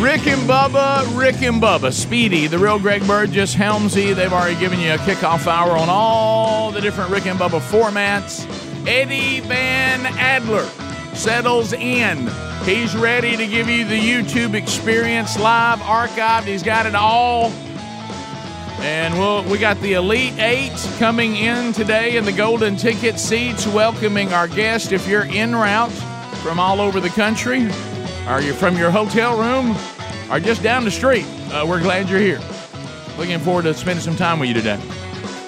[0.00, 4.14] Rick and Bubba, Rick and Bubba, Speedy, the real Greg Burgess, Helmsy.
[4.14, 8.46] They've already given you a kickoff hour on all the different Rick and Bubba formats.
[8.86, 10.64] Eddie Van Adler
[11.14, 12.30] settles in.
[12.62, 16.44] He's ready to give you the YouTube experience live archived.
[16.44, 17.50] He's got it all.
[18.80, 23.66] And we'll, we got the Elite Eight coming in today in the golden ticket seats,
[23.66, 24.92] welcoming our guest.
[24.92, 25.90] If you're en route
[26.42, 27.68] from all over the country,
[28.28, 29.74] or you're from your hotel room,
[30.30, 32.40] or just down the street, uh, we're glad you're here.
[33.16, 34.80] Looking forward to spending some time with you today.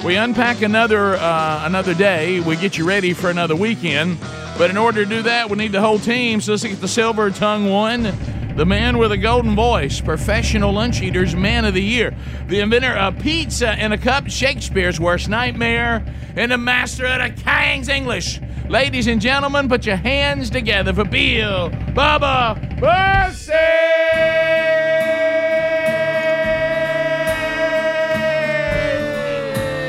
[0.04, 2.40] We unpack another uh, another day.
[2.40, 4.18] We get you ready for another weekend.
[4.56, 6.40] But in order to do that, we need the whole team.
[6.40, 8.12] So let's get the silver tongue one.
[8.56, 12.14] The man with a golden voice, professional lunch eaters, man of the year,
[12.48, 16.04] the inventor of pizza in a cup, Shakespeare's worst nightmare,
[16.36, 18.40] and the master of the King's English.
[18.70, 23.52] Ladies and gentlemen, put your hands together for Bill Bubba Bussey!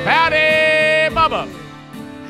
[0.03, 1.47] Howdy, Bubba.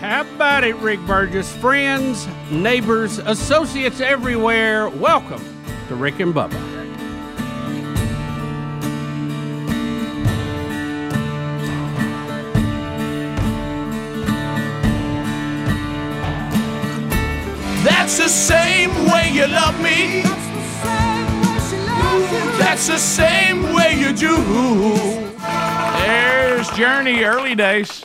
[0.02, 1.50] How about it, Rick Burgess?
[1.56, 5.42] Friends, neighbors, associates everywhere, welcome
[5.88, 6.71] to Rick and Bubba.
[18.14, 20.22] That's the same way you love me.
[22.60, 24.36] That's the same way you do.
[26.02, 28.04] There's Journey, early days.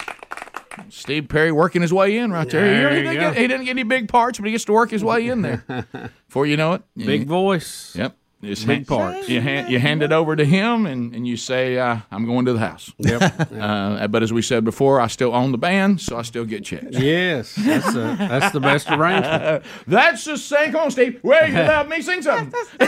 [0.90, 2.64] Steve Perry working his way in right there.
[2.64, 4.90] There he, didn't get, he didn't get any big parts, but he gets to work
[4.92, 5.64] his way in there.
[6.28, 7.92] Before you know it, Big you- voice.
[7.96, 8.16] Yep.
[8.42, 9.28] Just Big hand- parts.
[9.30, 12.44] You hand, you hand it over to him, and, and you say, uh, "I'm going
[12.44, 13.50] to the house." Yep.
[13.58, 16.62] Uh, but as we said before, I still own the band, so I still get
[16.64, 16.86] checks.
[16.90, 19.64] yes, that's, a, that's the best arrangement.
[19.86, 20.72] That's the same.
[20.72, 21.18] Come on, Steve.
[21.22, 22.52] Where you let me sing something?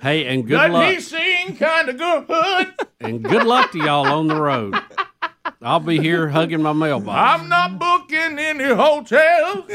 [0.00, 0.88] Hey, and good Let luck.
[0.94, 2.66] me sing kind of good.
[3.00, 4.74] And good luck to y'all on the road.
[5.60, 7.42] I'll be here hugging my mailbox.
[7.42, 9.70] I'm not booking any hotels.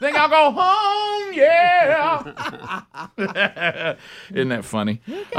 [0.00, 2.32] Think I'll go home, yeah.
[4.30, 5.00] Isn't that funny?
[5.34, 5.38] Uh,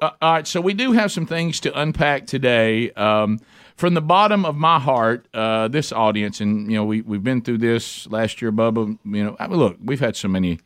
[0.00, 2.90] uh, all right, so we do have some things to unpack today.
[2.92, 3.40] Um,
[3.76, 7.42] from the bottom of my heart, uh, this audience, and you know, we we've been
[7.42, 8.98] through this last year, Bubba.
[9.04, 10.58] You know, I mean, look, we've had so many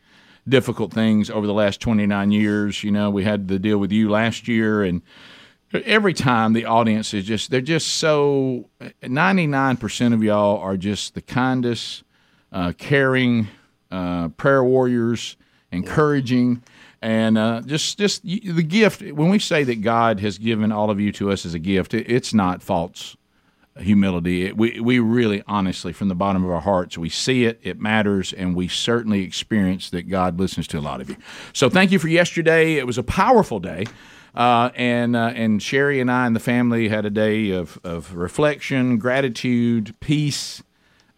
[0.48, 2.84] difficult things over the last 29 years.
[2.84, 5.02] You know, we had the deal with you last year, and
[5.72, 8.68] every time the audience is just they're just so
[9.02, 12.04] 99% of y'all are just the kindest
[12.52, 13.48] uh, caring
[13.90, 15.36] uh, prayer warriors
[15.72, 16.62] encouraging
[17.02, 21.00] and uh, just just the gift when we say that god has given all of
[21.00, 23.16] you to us as a gift it, it's not false
[23.78, 24.46] humility.
[24.46, 27.80] It, we, we really honestly from the bottom of our hearts we see it it
[27.80, 31.16] matters and we certainly experience that god listens to a lot of you.
[31.52, 32.74] So thank you for yesterday.
[32.74, 33.86] It was a powerful day
[34.34, 38.14] uh, and uh, and Sherry and I and the family had a day of, of
[38.14, 40.62] reflection, gratitude, peace.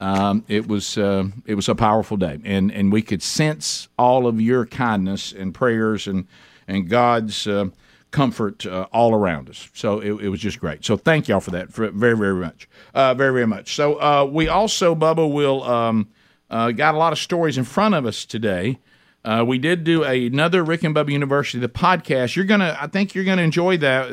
[0.03, 4.27] Um, it was uh, it was a powerful day, and and we could sense all
[4.27, 6.27] of your kindness and prayers and
[6.67, 7.67] and God's uh,
[8.11, 9.71] comfort uh, all around us.
[9.75, 10.85] So it, it was just great.
[10.85, 13.77] So thank y'all for that for very very much, uh, very very much.
[13.77, 16.09] So uh, we also Bubba will um,
[16.51, 18.81] uh, got a lot of stories in front of us today.
[19.25, 22.35] We did do another Rick and Bubba University, the podcast.
[22.35, 24.09] You're gonna, I think you're gonna enjoy that.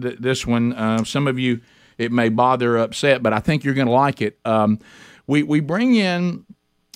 [0.00, 1.60] Th- this one, some of you,
[1.98, 4.38] it may bother or upset, but I think you're gonna like it.
[4.46, 4.78] Um,
[5.26, 6.44] we we bring in,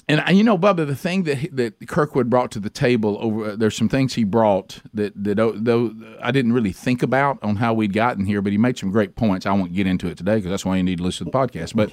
[0.09, 3.51] and uh, you know, Bubba, the thing that that Kirkwood brought to the table over,
[3.51, 5.93] uh, there's some things he brought that that uh, though
[6.23, 9.17] I didn't really think about on how we'd gotten here, but he made some great
[9.17, 9.47] points.
[9.47, 11.39] I won't get into it today because that's why you need to listen to the
[11.39, 11.75] podcast.
[11.75, 11.91] But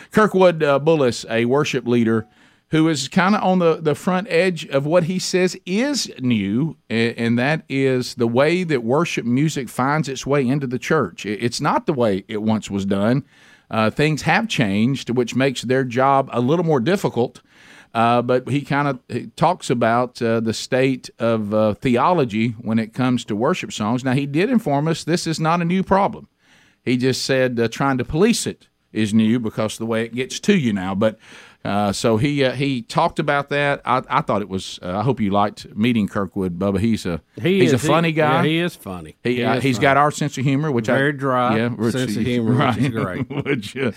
[0.12, 2.26] Kirkwood uh, Bullis, a worship leader
[2.70, 6.76] who is kind of on the, the front edge of what he says is new,
[6.90, 11.24] a- and that is the way that worship music finds its way into the church.
[11.24, 13.24] It- It's not the way it once was done.
[13.70, 17.40] Uh, things have changed, which makes their job a little more difficult.
[17.94, 22.92] Uh, but he kind of talks about uh, the state of uh, theology when it
[22.92, 24.04] comes to worship songs.
[24.04, 26.28] Now, he did inform us this is not a new problem.
[26.84, 30.38] He just said uh, trying to police it is new because the way it gets
[30.40, 30.94] to you now.
[30.94, 31.18] But
[31.66, 33.80] uh, so he uh, he talked about that.
[33.84, 34.78] I, I thought it was.
[34.82, 36.78] Uh, I hope you liked meeting Kirkwood, Bubba.
[36.78, 38.42] He's a He he's is, a funny he, guy.
[38.42, 39.16] Yeah, he is funny.
[39.22, 39.82] He, He uh, is he's funny.
[39.82, 42.76] got our sense of humor, which Very I, dry yeah, which sense of humor, which
[42.78, 43.28] is great.
[43.44, 43.92] which, uh,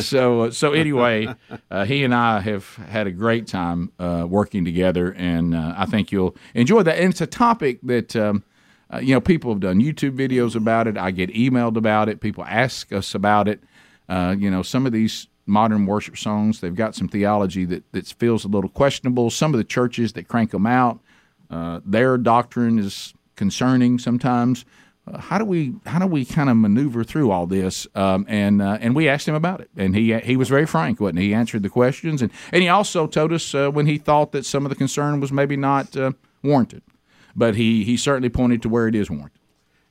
[0.00, 1.34] so uh, so anyway,
[1.70, 5.86] uh, he and I have had a great time uh, working together, and uh, I
[5.86, 6.98] think you'll enjoy that.
[6.98, 8.14] And it's a topic that.
[8.16, 8.44] Um,
[8.92, 10.96] uh, you know, people have done YouTube videos about it.
[10.98, 12.20] I get emailed about it.
[12.20, 13.60] People ask us about it.
[14.10, 18.06] Uh, you know, some of these modern worship songs, they've got some theology that, that
[18.06, 19.30] feels a little questionable.
[19.30, 21.00] Some of the churches that crank them out,
[21.50, 24.64] uh, their doctrine is concerning sometimes.
[25.06, 27.86] Uh, how do we how do we kind of maneuver through all this?
[27.94, 30.98] Um, and uh, and we asked him about it, and he he was very frank,
[30.98, 31.26] wasn't he?
[31.26, 34.46] He answered the questions, and and he also told us uh, when he thought that
[34.46, 36.12] some of the concern was maybe not uh,
[36.42, 36.82] warranted,
[37.36, 39.40] but he he certainly pointed to where it is warranted.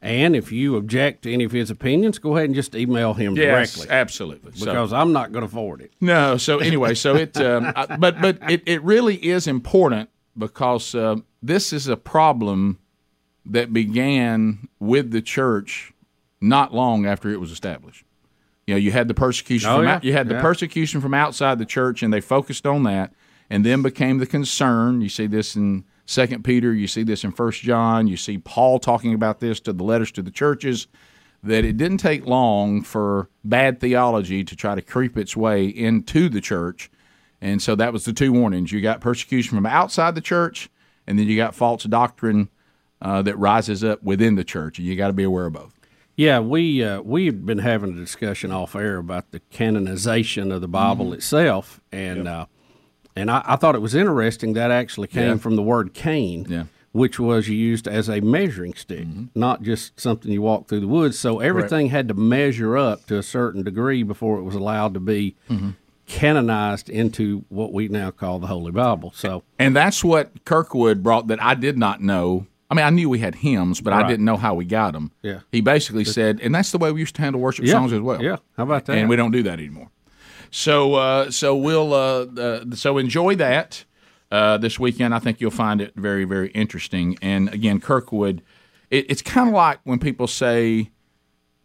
[0.04, 3.36] And if you object to any of his opinions, go ahead and just email him
[3.36, 4.52] directly absolutely.
[4.52, 5.94] So- because I'm not going to forward it.
[6.02, 6.36] No.
[6.36, 11.16] So anyway, so it, um, I, but but it, it really is important because uh,
[11.42, 12.80] this is a problem
[13.46, 15.94] that began with the church
[16.42, 18.04] not long after it was established.
[18.68, 19.96] You know, you had the persecution Oh, from yeah.
[19.96, 20.42] out, you had the Yeah.
[20.42, 23.14] persecution from outside the church, and they focused on that,
[23.50, 25.00] and then became the concern.
[25.02, 28.80] You see this in Second Peter, you see this in First John, you see Paul
[28.80, 30.88] talking about this to the letters to the churches.
[31.46, 36.30] That it didn't take long for bad theology to try to creep its way into
[36.30, 36.90] the church,
[37.42, 38.72] and so that was the two warnings.
[38.72, 40.70] You got persecution from outside the church,
[41.06, 42.48] and then you got false doctrine
[43.02, 45.78] uh, that rises up within the church, and you got to be aware of both.
[46.16, 50.68] Yeah, we uh, we've been having a discussion off air about the canonization of the
[50.70, 51.16] Bible Mm-hmm.
[51.16, 52.46] itself, and uh,
[53.16, 55.38] and I, I thought it was interesting that actually came Yeah.
[55.38, 56.64] from the word cane, Yeah.
[56.92, 59.26] which was used as a measuring stick, mm-hmm.
[59.36, 61.18] not just something you walk through the woods.
[61.20, 65.00] So everything had to measure up to a certain degree before it was allowed to
[65.00, 65.72] be mm-hmm.
[66.06, 69.12] canonized into what we now call the Holy Bible.
[69.16, 72.48] So And that's what Kirkwood brought that I did not know.
[72.70, 75.12] I mean, I knew we had hymns, but I didn't know how we got them.
[75.22, 75.42] Yeah.
[75.52, 77.74] He basically said, and that's the way we used to handle worship Yeah.
[77.74, 78.20] songs as well.
[78.22, 78.38] Yeah.
[78.58, 78.98] How about that?
[78.98, 79.90] And we don't do that anymore.
[80.56, 83.86] So, uh, so we'll uh, uh, so enjoy that
[84.32, 85.16] uh, this weekend.
[85.16, 87.18] I think you'll find it very, very interesting.
[87.24, 88.44] And again, Kirkwood,
[88.92, 90.92] it, it's kind of like when people say,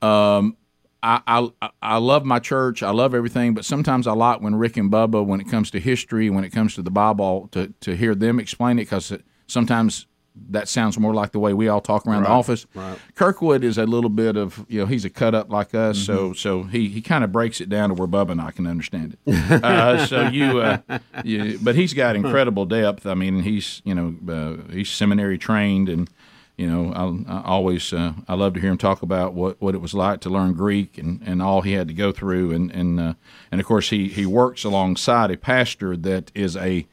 [0.01, 0.57] um,
[1.03, 1.21] I,
[1.61, 2.83] I I love my church.
[2.83, 5.81] I love everything, but sometimes I like when Rick and Bubba, when it comes to
[5.81, 9.13] history, when it comes to the Bible, to to hear them explain it because
[9.49, 10.07] sometimes
[10.51, 12.67] that sounds more like the way we all talk around the office.
[13.15, 16.33] Kirkwood is a little bit of you know he's a cut up like us, so
[16.33, 19.17] so he he kind of breaks it down to where Bubba and I can understand
[19.27, 19.63] it.
[19.65, 20.79] uh, so you, uh,
[21.25, 23.07] you, but he's got incredible depth.
[23.07, 26.11] I mean, he's you know uh, he's seminary trained and
[26.59, 29.77] you know, I, I always uh, I love to hear him talk about what, what
[29.77, 32.71] it was like to learn Greek and, and all he had to go through, and
[32.73, 33.15] and uh,
[33.53, 36.87] and of course he he works alongside a pastor that is a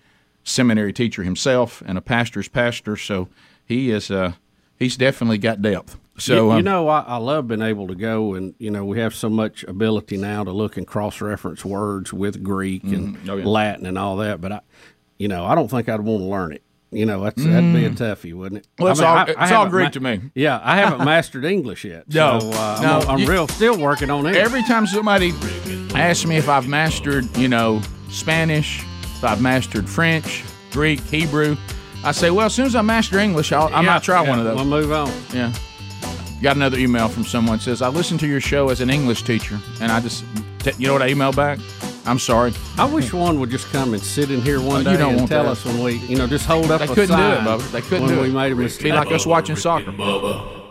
[0.45, 3.27] seminary teacher himself and a pastor's pastor, so
[3.65, 4.31] he is uh
[4.79, 5.97] he's definitely got depth.
[6.17, 8.85] So you, you um, know, I, I love being able to go and you know
[8.85, 13.17] we have so much ability now to look and cross reference words with Greek and
[13.29, 13.45] Oh, yeah.
[13.45, 14.61] Latin and all that, but I,
[15.17, 16.61] you know, I don't think I'd want to learn it.
[16.91, 18.67] You know, that's that'd be a toughie, wouldn't it?
[18.77, 18.83] Mm.
[18.83, 20.21] Well, it's I all- I- it's all Greek to me.
[20.33, 22.05] Yeah, I haven't mastered English yet.
[22.13, 24.37] No, so, uh, no, I'm, I'm you- real still working on it.
[24.37, 25.33] every time somebody
[25.93, 28.81] asks me if I've mastered, you know, Spanish,
[29.17, 31.55] if I've mastered French, Greek, Hebrew,
[32.03, 34.29] I say, well, as soon as I master English, I'll, I Yeah, might try yeah,
[34.29, 34.55] one of those.
[34.55, 35.11] We'll move on.
[35.33, 35.51] Yeah.
[36.41, 39.57] Got another email from someone says, I listened to your show as an English teacher,
[39.81, 40.23] and I just,
[40.59, 41.59] t- you know what I emailed back?
[42.05, 42.53] I'm sorry.
[42.77, 45.09] I wish one would just come and sit in here one Oh, you day don't
[45.11, 45.51] and want tell that.
[45.53, 47.71] us when we, you know, just hold up They a couldn't do it, sign Bubba.
[47.71, 48.33] They couldn't when do we it.
[48.33, 48.93] made a Be mistake.
[48.93, 49.91] like us watching Rick soccer.
[49.91, 50.61] Bubba.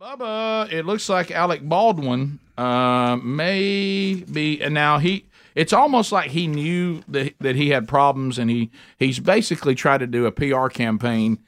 [0.00, 5.24] Bubba, it looks like Alec Baldwin uh, may be, and now he.
[5.56, 9.98] It's almost like he knew that that he had problems, and he he's basically tried
[9.98, 11.38] to do a PR campaign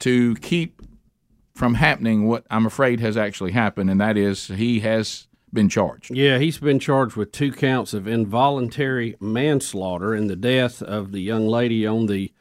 [0.00, 0.82] to keep
[1.54, 6.10] from happening what I'm afraid has actually happened, and that is he has been charged.
[6.10, 11.20] Yeah, he's been charged with two counts of involuntary manslaughter in the death of the
[11.20, 12.32] young lady on the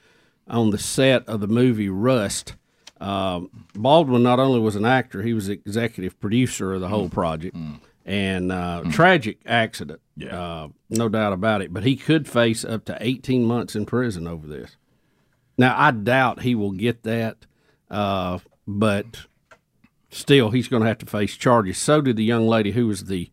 [0.47, 2.55] on the set of the movie Rust.
[2.99, 7.55] Um, Baldwin not only was an actor, he was executive producer of the whole project.
[8.05, 9.99] And uh, tragic accident.
[10.29, 11.73] Uh, no doubt about it.
[11.73, 14.75] But he could face up to 18 months in prison over this.
[15.57, 17.37] Now, I doubt he will get that,
[17.89, 19.05] uh, but
[20.09, 21.77] still, he's going to have to face charges.
[21.77, 23.29] So did the young lady who was the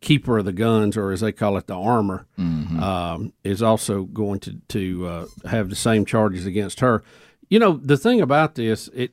[0.00, 4.40] keeper of the guns, or as they call it, the armor, um, is also going
[4.40, 7.02] to to uh, have the same charges against her.
[7.48, 9.12] You know, the thing about this, it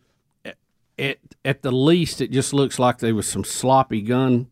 [0.97, 4.47] at at the least, it just looks like there was some sloppy gun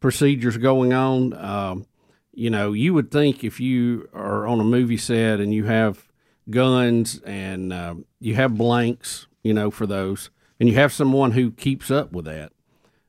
[0.00, 1.32] procedures going on.
[1.34, 1.86] Um,
[2.32, 6.06] you know, you would think if you are on a movie set and you have
[6.50, 11.50] guns and um, you have blanks, you know, for those, and you have someone who
[11.50, 12.52] keeps up with that,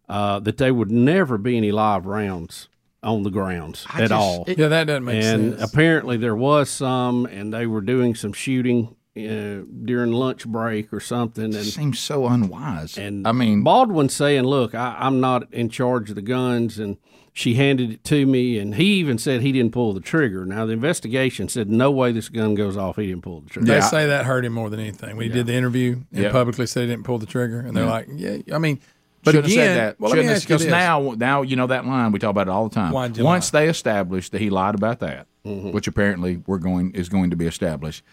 [0.08, 2.70] uh, that there would never be any live rounds
[3.04, 4.46] on the grounds at all.
[4.48, 5.54] Yeah, that doesn't make and sense.
[5.56, 10.94] And apparently there was some, and they were doing some shooting uh, during lunch break
[10.94, 11.46] or something.
[11.46, 12.98] And Seems so unwise.
[12.98, 16.98] and I mean, Baldwin saying, "Look, I, I'm not in charge of the guns," and
[17.34, 20.46] she handed it to me, and he even said he didn't pull the trigger.
[20.46, 22.96] Now the investigation said no way this gun goes off.
[22.96, 23.68] He didn't pull the trigger.
[23.68, 25.16] They say that hurt him more than anything.
[25.18, 26.32] When he did the interview and Yeah.
[26.32, 28.80] publicly said he didn't pull the trigger, and they're like, "Yeah, I mean."
[29.24, 30.00] But Shouldn't again, have said that.
[30.00, 32.48] well, let me ask you because now, now you know that line we talk about
[32.48, 32.94] it all the time.
[32.94, 33.40] Once lie?
[33.60, 35.72] they established that he lied about that, Mm-hmm.
[35.72, 38.04] which apparently we're going is going to be established.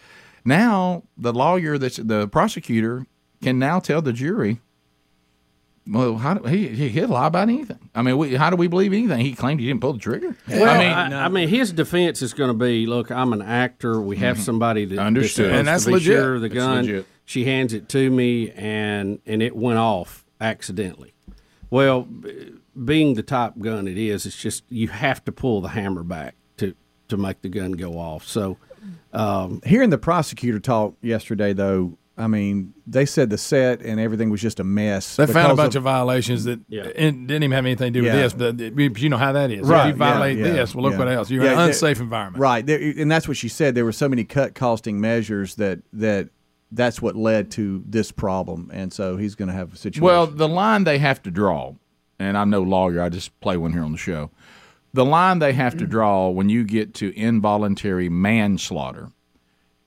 [0.45, 3.07] Now the lawyer that's the prosecutor
[3.41, 4.61] can now tell the jury.
[5.87, 7.89] Well, how do, he he he'll lie about anything.
[7.93, 9.19] I mean, we, how do we believe anything?
[9.19, 10.35] He claimed he didn't pull the trigger.
[10.47, 13.43] Well, I I mean, I, mean, his defense is going to be, "Look, I'm an
[13.43, 14.01] actor.
[14.01, 14.43] We have mm-hmm.
[14.43, 15.51] somebody that Understood.
[15.51, 16.23] that's And that's supposed to legit.
[16.23, 16.85] sure of the That's gun.
[16.85, 17.05] legit.
[17.25, 21.13] She hands it to me, and and it went off accidentally.
[21.69, 22.07] Well,
[22.83, 26.35] being the top gun it is, it's just you have to pull the hammer back
[26.57, 26.75] to
[27.09, 28.25] to make the gun go off.
[28.25, 28.57] So
[29.15, 34.29] Um, hearing the prosecutor talk yesterday, though, I mean, they said the set and everything
[34.29, 35.17] was just a mess.
[35.17, 36.83] They found a bunch of, violations that Yeah.
[36.83, 38.13] didn't even have anything to do Yeah.
[38.13, 38.55] with this.
[38.55, 39.67] But but you know how that is.
[39.67, 40.99] Right, If you violate yeah, yeah, this, well, look yeah.
[40.99, 41.29] what else.
[41.29, 42.41] You're Yeah, in an unsafe environment.
[42.41, 43.75] right, and that's what she said.
[43.75, 46.29] There were so many cut costing measures that that
[46.71, 50.03] that's what led to this problem, and so he's going to have a situation.
[50.03, 51.75] Well, the line they have to draw,
[52.17, 54.31] and I'm no lawyer, I just play one here on the show.
[54.95, 55.91] The line they have to mm-hmm.
[55.91, 59.11] draw when you get to involuntary manslaughter,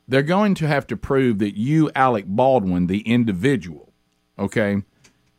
[0.06, 3.90] they're going to have to prove that you, Alec Baldwin, the individual,
[4.38, 4.82] okay,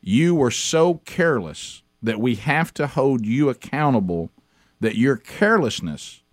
[0.01, 4.31] you were so careless that we have to hold you accountable
[4.79, 6.23] that your carelessness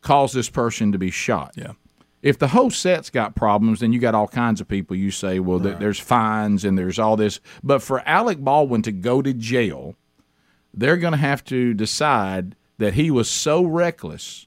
[0.00, 1.54] caused this person to be shot.
[1.54, 1.74] Yeah.
[2.22, 4.96] If the whole set's got problems, then you got all kinds of people.
[4.96, 7.38] You say, well, th- there's fines and there's all this.
[7.62, 9.94] But for Alec Baldwin to go to jail,
[10.76, 14.46] they're going to have to decide that he was so reckless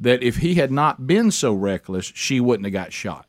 [0.00, 3.26] that if he had not been so reckless, she wouldn't have got shot.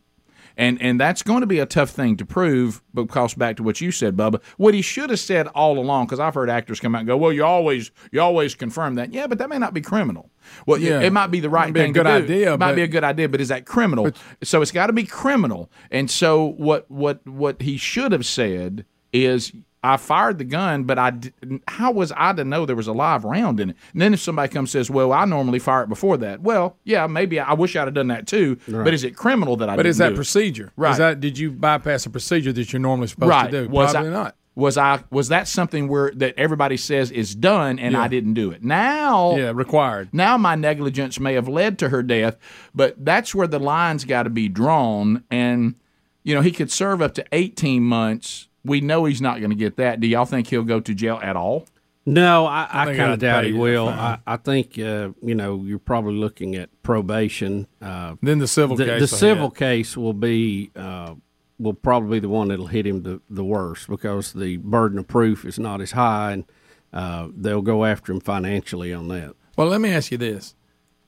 [0.58, 3.82] And and that's going to be a tough thing to prove because back to what
[3.82, 6.06] you said, Bubba, what he should have said all along.
[6.06, 9.12] Because I've heard actors come out and go, "Well, you always you always confirm that."
[9.12, 10.30] Yeah, but that may not be criminal.
[10.66, 11.02] Well, Yeah.
[11.02, 12.24] it, it might be the right thing good to do.
[12.24, 14.10] idea, It might but- be a good idea, but is that criminal?
[14.44, 15.70] so it's got to be criminal.
[15.92, 19.52] And so what what what he should have said is.
[19.86, 21.34] I fired the gun, but I di-
[21.68, 23.76] how was I to know there was a live round in it?
[23.94, 26.78] And then if somebody comes and says, "Well, I normally fire it before that," well,
[26.84, 28.58] yeah, maybe I, I wish I'd have done that too.
[28.68, 29.76] But is it criminal that I?
[29.76, 30.72] But is that procedure?
[30.76, 30.92] Right.
[30.92, 33.52] Is that did you bypass a procedure that you're normally supposed right?
[33.52, 33.70] to do?
[33.70, 34.36] Was Probably I, not.
[34.56, 35.04] Was I?
[35.12, 38.64] Was that something where that everybody says is done and I didn't do it?
[38.64, 40.10] Now, Yeah, required.
[40.14, 42.38] now my negligence may have led to her death,
[42.74, 45.24] but that's where the lines got to be drawn.
[45.30, 45.76] And
[46.24, 48.48] you know, he could serve up to eighteen months.
[48.66, 50.00] We know he's not going to get that.
[50.00, 51.66] Do y'all think he'll go to jail at all?
[52.08, 53.88] No, I, I, think kind of doubt he will.
[53.90, 57.68] I, I think uh, you know you're probably looking at probation.
[57.82, 59.00] Uh, Then the civil the, case.
[59.00, 59.58] the will civil hit.
[59.58, 61.16] case will be uh,
[61.58, 65.08] will probably be the one that'll hit him the, the worst because the burden of
[65.08, 66.46] proof is not as high, and
[66.94, 69.34] uh, they'll go after him financially on that.
[69.58, 70.54] Well, let me ask you this,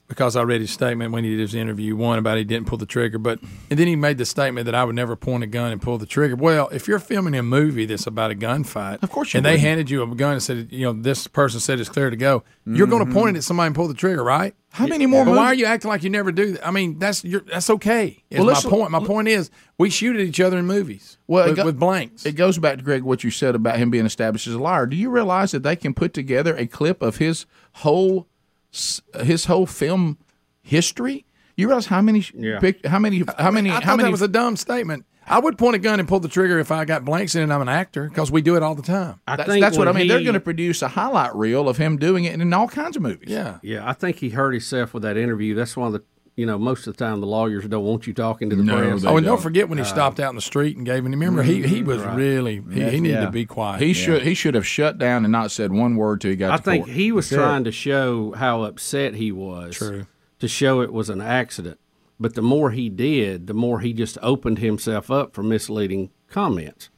[0.08, 1.96] because I read his statement when he did his interview.
[1.96, 4.76] One about he didn't pull the trigger, but and then he made the statement that
[4.76, 6.36] I would never point a gun and pull the trigger.
[6.36, 9.52] Well, if you're filming a movie that's about a gunfight, Of course you and they
[9.52, 9.68] wouldn't.
[9.68, 12.44] handed you a gun and said, you know, this person said it's clear to go,
[12.66, 13.20] you're going to mm-hmm.
[13.20, 14.56] point it at somebody and pull the trigger, right?
[14.72, 16.68] How many more But why are you acting like you never do that?
[16.68, 18.24] I mean, that's you're, that's okay.
[18.30, 18.92] Is Well, my point.
[18.92, 21.18] My point is, we shoot at each other in movies.
[21.26, 22.26] Well, with, go- with blanks.
[22.26, 24.86] It goes back to Greg what you said about him being established as a liar.
[24.86, 28.28] Do you realize that they can put together a clip of his whole
[29.24, 30.18] his whole film
[30.62, 31.26] history?
[31.56, 32.60] You realize how many Yeah.
[32.60, 35.06] pic- how many how many I how many that was a dumb statement.
[35.30, 37.52] I would point a gun and pull the trigger if I got blanks in and
[37.52, 39.20] I'm an actor because we do it all the time.
[39.28, 40.08] I that's, think that's what I when mean.
[40.08, 43.02] They're going to produce a highlight reel of him doing it in all kinds of
[43.02, 43.28] movies.
[43.30, 43.58] Yeah.
[43.62, 45.54] Yeah, I think he hurt himself with that interview.
[45.54, 46.04] That's one of the
[46.38, 48.78] you know, most of the time the lawyers don't want you talking to the No,
[48.78, 49.04] press.
[49.04, 49.42] Oh, and don't don't.
[49.42, 51.12] forget when he uh, stopped out in the street and gave him.
[51.12, 51.88] Remember, he he mm-hmm.
[51.88, 53.26] was really he, he needed Yeah.
[53.26, 53.82] to be quiet.
[53.82, 56.52] He should he should have shut down and not said one word till he got
[56.52, 56.96] I to think court.
[56.96, 59.76] he was trying to show how upset he was.
[59.76, 60.06] True.
[60.40, 61.80] To show it was an accident.
[62.20, 66.90] But the more he did, the more he just opened himself up for misleading comments.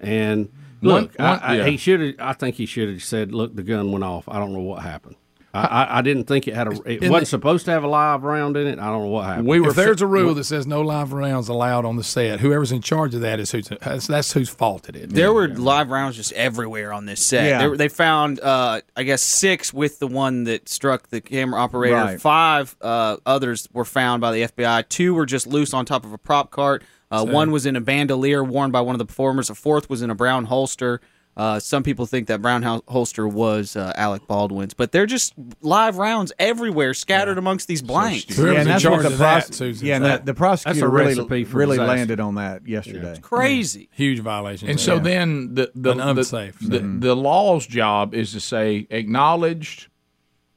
[0.00, 0.48] And
[0.80, 1.66] look, one- I, I, yeah.
[1.66, 2.18] he should.
[2.18, 4.28] I think he should have said, "Look, the gun went off.
[4.28, 5.14] I don't know what happened.
[5.52, 6.70] I, I, I didn't think it had a.
[6.88, 8.78] It In wasn't the- supposed to have a live round in it.
[8.78, 9.48] I don't know what happened.
[9.48, 12.38] we were if there's a rule that says no live rounds allowed on the set,
[12.40, 15.08] whoever's in charge of that is who's that's, that's whose fault it is.
[15.08, 17.46] There were live rounds just everywhere on this set.
[17.46, 17.68] Yeah.
[17.68, 21.96] They, they found, uh, I guess, six with the one that struck the camera operator.
[21.96, 22.20] Right.
[22.20, 24.88] Five uh, others were found by the FBI.
[24.88, 26.84] Two were just loose on top of a prop cart.
[27.10, 29.50] Uh, one was in a bandolier worn by one of the performers.
[29.50, 31.00] A fourth was in a brown holster.
[31.36, 35.32] Uh, some people think that brown holster was uh, Alec Baldwin's, but they're just
[35.62, 38.36] live rounds everywhere, scattered amongst these blanks.
[38.36, 40.36] Whoever's yeah, and that's charge what the of that, Susan, yeah, and that- the, the
[40.36, 43.18] prosecutor recipe really, for really landed on that yesterday.
[43.22, 43.88] Crazy.
[43.92, 44.68] huge violation.
[44.68, 48.86] And so then the the An the, unsafe, the, the law's job is to say
[48.90, 49.86] acknowledged,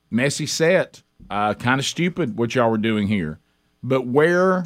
[0.10, 3.40] messy set, uh, kind of stupid what y'all were doing here,
[3.84, 4.66] but where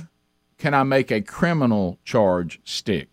[0.58, 3.10] can I make a criminal charge stick?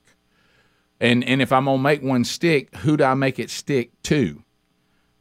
[1.01, 4.43] And and if I'm gonna make one stick, who do I make it stick to?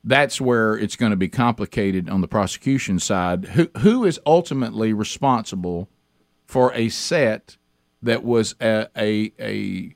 [0.03, 3.45] That's where it's going to be complicated on the prosecution side.
[3.45, 5.89] Who who is ultimately responsible
[6.45, 7.57] for a set
[8.01, 9.95] that was a a, a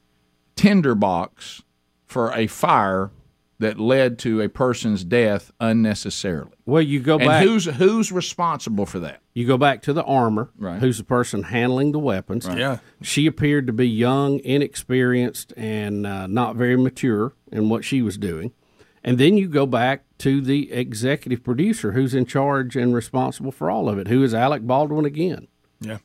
[0.55, 1.61] tinderbox
[2.05, 3.11] for a fire
[3.59, 6.51] that led to a person's death unnecessarily.
[6.65, 7.43] well, you go And back.
[7.43, 9.21] who's who's responsible for that?
[9.33, 10.79] You go back to the armor, Right.
[10.79, 12.47] who's the person handling the weapons.
[12.47, 12.79] Yeah.
[13.01, 18.17] She appeared to be young, inexperienced, and uh, not very mature in what she was
[18.17, 18.51] doing.
[19.03, 23.69] And then you go back to the executive producer who's in charge and responsible for
[23.71, 25.47] all of it, who is Alec Baldwin again.
[25.79, 25.97] yeah.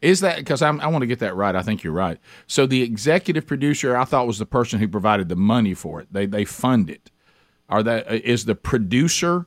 [0.00, 1.56] Is that because I want to get that right?
[1.56, 2.18] I think you're right.
[2.46, 6.08] So the executive producer, I thought was the person who provided the money for it.
[6.12, 7.10] They they fund it.
[7.68, 9.46] Are that uh, the producer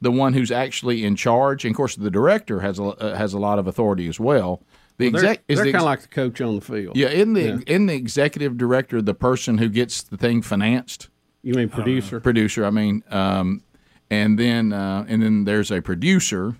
[0.00, 1.64] the one who's actually in charge?
[1.64, 4.62] And of course, the director has a uh, has a lot of authority as well.
[4.98, 6.96] The They're, is they're the kind of like the coach on the field.
[6.96, 11.08] yeah in the in the executive director the person who gets the thing financed.
[11.42, 12.20] You mean producer?
[12.20, 12.64] producer.
[12.64, 13.62] I mean, um,
[14.10, 16.56] and then uh, and then there's a producer,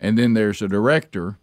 [0.00, 1.38] and then there's a director,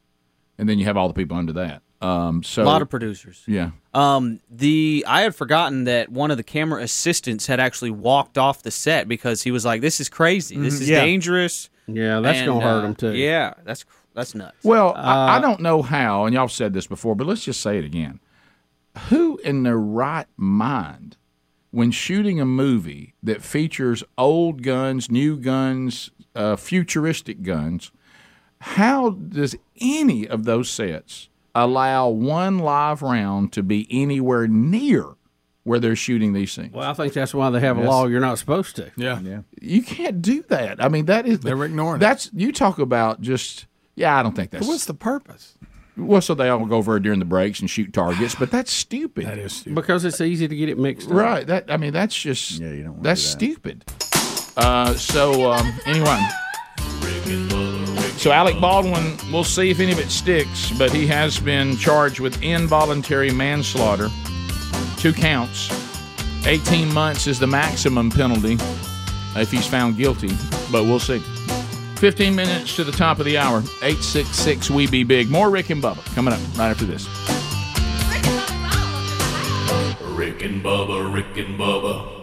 [0.57, 1.81] and then you have all the people under that.
[2.01, 3.43] Um, so A lot of producers.
[3.47, 3.71] yeah.
[3.93, 8.61] Um, the I had forgotten that one of the camera assistants had actually walked off
[8.63, 10.57] the set because he was like, "This is crazy.
[10.57, 10.99] This is Yeah.
[11.05, 13.13] dangerous." yeah, that's And, going to hurt uh, them too.
[13.15, 14.57] Yeah, that's that's nuts.
[14.63, 17.61] Well, Uh, I, I don't know how, and y'all said this before, but let's just
[17.61, 18.19] say it again.
[19.09, 21.15] Who in their right mind,
[21.71, 27.91] when shooting a movie that features old guns, new guns, uh, futuristic guns,
[28.63, 35.05] how does any of those sets allow one live round to be anywhere near
[35.63, 36.73] where they're shooting these things?
[36.73, 38.91] Well, I think that's why they have a law you're not supposed to.
[38.95, 39.19] Yeah.
[39.19, 39.41] Yeah.
[39.61, 40.83] you can't do that.
[40.83, 41.99] I mean, that is They were ignoring it.
[41.99, 43.65] That's you talk about just.
[43.95, 45.53] Yeah, I don't think that's But what's the purpose?
[45.95, 49.27] well, so they all go over during the breaks and shoot targets, but that's stupid.
[49.27, 49.75] That is stupid.
[49.75, 51.13] Because it's easy to get it mixed up.
[51.15, 51.45] right.
[51.45, 53.53] That I mean, that's just Yeah, you don't wanna that's do that.
[53.53, 53.85] stupid.
[54.57, 56.19] Uh, so um, anyway,
[58.17, 62.19] so Alec Baldwin, we'll see if any of it sticks, but he has been charged
[62.19, 64.09] with involuntary manslaughter,
[64.97, 65.69] two counts.
[66.45, 68.57] Eighteen months is the maximum penalty
[69.35, 70.31] if he's found guilty,
[70.71, 71.21] but we'll see.
[72.03, 73.59] 15 minutes to the top of the hour.
[73.81, 75.29] 866 We Be Big.
[75.29, 77.07] More Rick and Bubba coming up right after this.
[80.13, 82.22] Rick and Bubba, Rick and Bubba.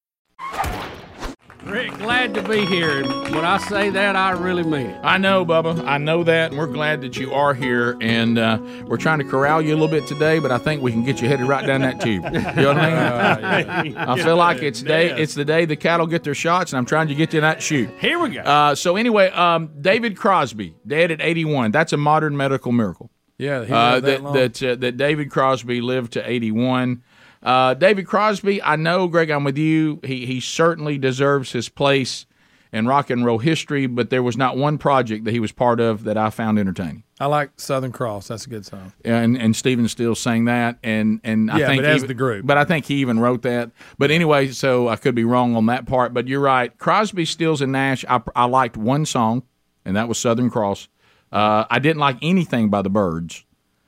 [1.63, 3.03] Rick, glad to be here.
[3.03, 4.99] When I say that, I really mean it.
[5.03, 5.85] I know, Bubba.
[5.85, 7.97] I know that, and we're glad that you are here.
[8.01, 10.91] And uh, we're trying to corral you a little bit today, but I think we
[10.91, 12.25] can get you headed right down that tube.
[12.33, 13.95] You know what I mean?
[13.95, 15.11] I feel like it's day.
[15.11, 17.43] It's the day the cattle get their shots, and I'm trying to get you in
[17.43, 17.89] that chute.
[17.99, 18.41] Here we go.
[18.41, 21.71] Uh, so anyway, um, David Crosby, dead at 81.
[21.71, 23.11] That's a modern medical miracle.
[23.37, 24.33] Yeah, he uh, that that long.
[24.33, 27.03] that, uh, that David Crosby lived to 81.
[27.43, 29.99] Uh, David Crosby, I know, Greg, I'm with you.
[30.03, 32.25] He he certainly deserves his place
[32.73, 35.79] in rock and roll history, but there was not one project that he was part
[35.81, 37.03] of that I found entertaining.
[37.19, 38.29] I like Southern Cross.
[38.29, 38.93] That's a good song.
[39.03, 42.45] and and Stephen Stills sang that, and and I Yeah, think but as the group.
[42.45, 43.71] But I think he even wrote that.
[43.97, 46.13] But anyway, so I could be wrong on that part.
[46.13, 46.75] But you're right.
[46.77, 48.05] Crosby, Stills, and Nash.
[48.07, 49.43] I, I liked one song,
[49.83, 50.87] and that was Southern Cross.
[51.31, 53.45] Uh, I didn't like anything by the Byrds.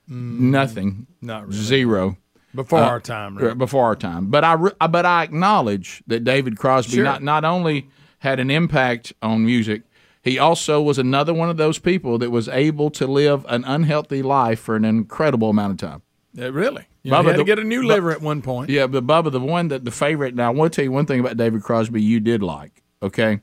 [0.08, 1.08] Nothing.
[1.22, 1.60] Mm, Not really.
[1.60, 2.18] Zero.
[2.56, 3.56] Before Uh, our time, really.
[3.56, 4.28] Before our time.
[4.28, 7.04] But I but I acknowledge that David Crosby Sure.
[7.04, 7.88] not not only
[8.20, 9.82] had an impact on music.
[10.22, 14.22] He also was another one of those people that was able to live an unhealthy
[14.22, 16.02] life for an incredible amount of time.
[16.34, 16.86] Yeah, really.
[17.04, 18.70] You Bubba, he had to get a new liver at one point.
[18.70, 20.34] Yeah, but Bubba, the one that the favorite.
[20.36, 22.82] Now, I want to tell you one thing about David Crosby you did like.
[23.02, 23.42] Okay,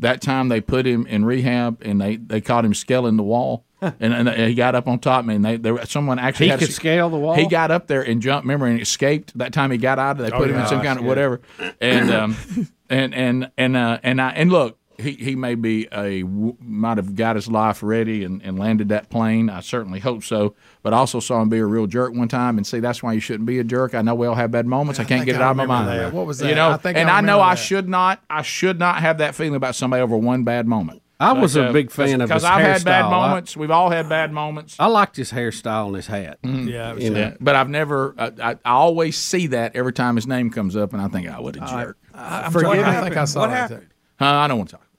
[0.00, 3.64] that time they put him in rehab and they they caught him scaling the wall,
[3.80, 5.24] and, and he got up on top.
[5.24, 7.34] Man, they there someone actually He had could to- scale the wall?
[7.34, 8.44] He got up there and jumped.
[8.44, 9.36] Remember, and escaped.
[9.38, 11.08] That time he got out, of they Oh, put him in some kind of yeah.
[11.08, 11.40] whatever.
[11.80, 12.36] And um,
[12.90, 14.76] and and and uh, and I and look.
[15.00, 18.88] He, he may be a w- might have got his life ready and, and landed
[18.90, 19.48] that plane.
[19.50, 20.54] I certainly hope so.
[20.82, 23.12] But I also saw him be a real jerk one time, and see that's why
[23.12, 23.94] you shouldn't be a jerk.
[23.94, 25.00] I know we all have bad moments.
[25.00, 25.88] I can't think get it I out of my mind.
[25.88, 26.12] that.
[26.12, 26.48] What was that?
[26.48, 28.22] You know, I think and I I, know remember I should not.
[28.30, 31.02] I should not have that feeling about somebody over one bad moment.
[31.22, 33.08] I was But, a uh, big fan of because his I've had bad hairstyle.
[33.08, 33.54] I- moments.
[33.54, 34.76] We've all had bad moments.
[34.78, 36.40] I liked his hairstyle and his hat.
[36.42, 36.68] Mm-hmm.
[36.68, 38.14] Yeah, it was You know, Yeah, but I've never.
[38.16, 41.28] I, I, I always see that every time his name comes up, and I think,
[41.28, 42.98] "Oh, what a jerk." I'm Forgive trying- me.
[42.98, 43.70] I think I saw What that.
[43.70, 43.86] happened?
[44.18, 44.89] Huh, I don't want to talk about it.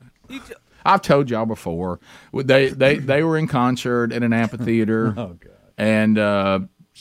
[0.85, 1.99] I've told y'all before.
[2.33, 5.07] They they they were in concert at an amphitheater.
[5.17, 5.51] oh god.
[5.77, 6.59] And uh,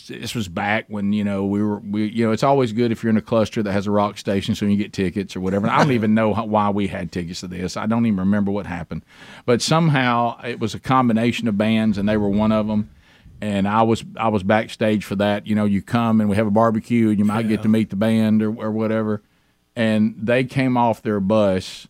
[0.08, 3.02] this was back when you know we were we you know it's always good if
[3.02, 5.68] you're in a cluster that has a rock station so you get tickets or whatever.
[5.68, 7.76] I don't even know how, why we had tickets to this.
[7.76, 9.04] I don't even remember what happened.
[9.46, 12.90] But somehow it was a combination of bands and they were one of them.
[13.40, 15.46] And I was I was backstage for that.
[15.46, 17.90] You know, you come and we have a barbecue and you might get to meet
[17.90, 19.22] the band or, or whatever.
[19.74, 21.88] And they came off their bus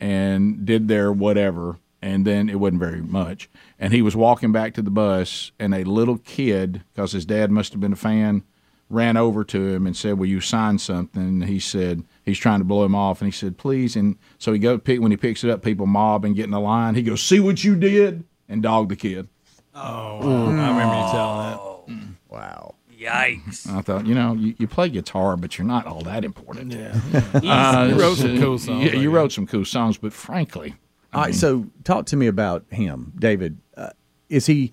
[0.00, 3.50] and did their whatever, and then it wasn't very much.
[3.78, 7.50] And he was walking back to the bus, and a little kid, because his dad
[7.50, 8.42] must have been a fan,
[8.88, 12.58] ran over to him and said, "Will you sign something?" And he said he's trying
[12.60, 15.16] to blow him off, and he said, "Please." And so he go pick when he
[15.16, 16.94] picks it up, people mob and get in the line.
[16.94, 19.28] He goes, "See what you did," and dog the kid.
[19.74, 21.58] Oh, I remember you telling that.
[21.58, 21.84] Oh.
[22.28, 22.74] Wow.
[23.00, 23.66] Yikes.
[23.70, 26.72] I thought, you know, you, you play guitar, but you're not all that important.
[26.72, 26.94] Yeah.
[27.34, 30.74] Uh, You wrote some cool songs, Yeah, you wrote some cool songs, but frankly,
[31.12, 33.58] All right, so talk to me about him, David.
[33.76, 33.90] Uh,
[34.28, 34.72] is he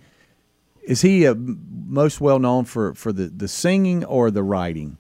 [0.83, 4.97] is he uh, most well known for, for the, the singing or the writing?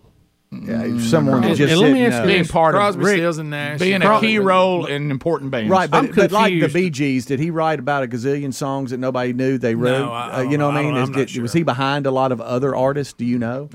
[0.49, 2.73] Uh, someone to And- just and let sit me and, ask uh, you being part
[2.73, 3.79] Crosby, of Rick, Stills, and Nash.
[3.79, 5.69] being a key role in important bands.
[5.69, 6.73] Right, I'm but, but like the confused.
[6.73, 10.07] Bee Gees, did he write about a gazillion songs that nobody knew they wrote?
[10.09, 10.67] I- I uh, you know know.
[10.67, 10.95] what I I mean?
[10.95, 13.11] Is- I'm not did- Was he behind a lot of other artists?
[13.11, 13.67] Do you know?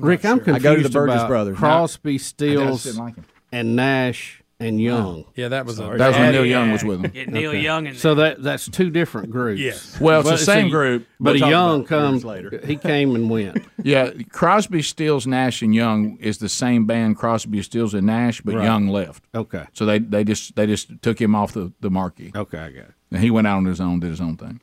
[0.00, 1.56] Rick, I'm confused I go to the Burgess Brothers.
[1.56, 3.14] Crosby, I Stills, like
[3.50, 5.24] and Nash and Young.
[5.34, 5.84] Yeah, that was a.
[5.96, 6.44] That was when Neil.
[6.46, 7.10] Young was with them.
[7.10, 9.60] Get Neil Young in So that that's two different groups.
[9.60, 9.98] Yes.
[10.00, 11.06] Well, it's But the same a- group.
[11.18, 12.60] But We'll a talk Young about comes later.
[12.64, 13.64] He came and went.
[13.82, 17.16] Yeah, Crosby, Stills, Nash, and Young is the same band.
[17.16, 19.24] Crosby, Stills, and Nash, but Young left.
[19.34, 19.64] Okay.
[19.72, 22.84] So they, they just they just took him off the, the marquee, Okay, I got
[22.84, 22.94] it.
[23.10, 24.60] and he went out on his own, did his own thing.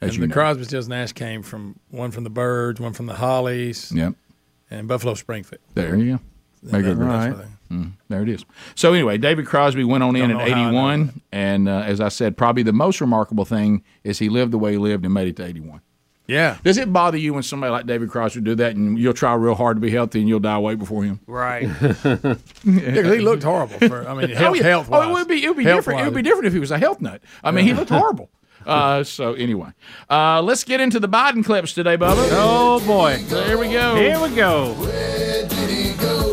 [0.00, 0.34] As And you the know.
[0.34, 4.14] Crosby, Stills, Nash came from one from the Byrds, one from the Hollies, Yep.
[4.70, 5.60] and Buffalo Springfield.
[5.74, 6.20] There you go.
[6.62, 7.32] Make it That's right.
[7.36, 8.44] what they- There it is.
[8.74, 11.68] So anyway, David Crosby went on in Don't at know how I know 81, and
[11.68, 14.78] uh, as I said, probably the most remarkable thing is he lived the way he
[14.78, 15.80] lived and made it to 81.
[16.26, 16.58] Yeah.
[16.62, 19.54] Does it bother you when somebody like David Crosby do that, and you'll try real
[19.56, 21.18] hard to be healthy, and you'll die way before him?
[21.26, 21.68] Right.
[21.84, 22.34] Yeah,
[23.02, 23.78] 'cause he looked horrible.
[23.88, 24.62] For I mean, health, oh, yeah.
[24.62, 26.00] health Oh, it would be it would be different.
[26.00, 27.20] It would be different if he was a health nut.
[27.42, 28.30] I mean, he looked horrible.
[28.66, 29.70] Uh, so anyway,
[30.10, 32.28] uh, let's get into the Biden clips today, Bubba.
[32.32, 33.16] Oh boy.
[33.28, 33.96] There we go.
[33.96, 34.74] Here we go.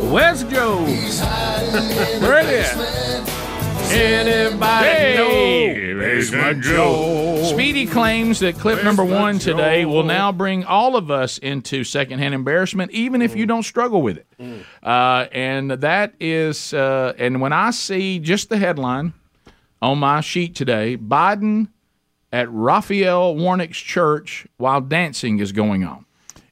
[0.09, 0.83] Where's Joe?
[0.83, 2.73] Where it is?
[3.91, 7.43] Anybody Hey, Basement Joe.
[7.43, 12.33] Speedy claims that clip number one today will now bring all of us into secondhand
[12.33, 14.27] embarrassment, even if you don't struggle with it.
[14.81, 19.13] Uh, and that is, uh, and when I see just the headline
[19.81, 21.67] on my sheet today, Biden
[22.31, 26.05] at Raphael Warnock's church while dancing is going on.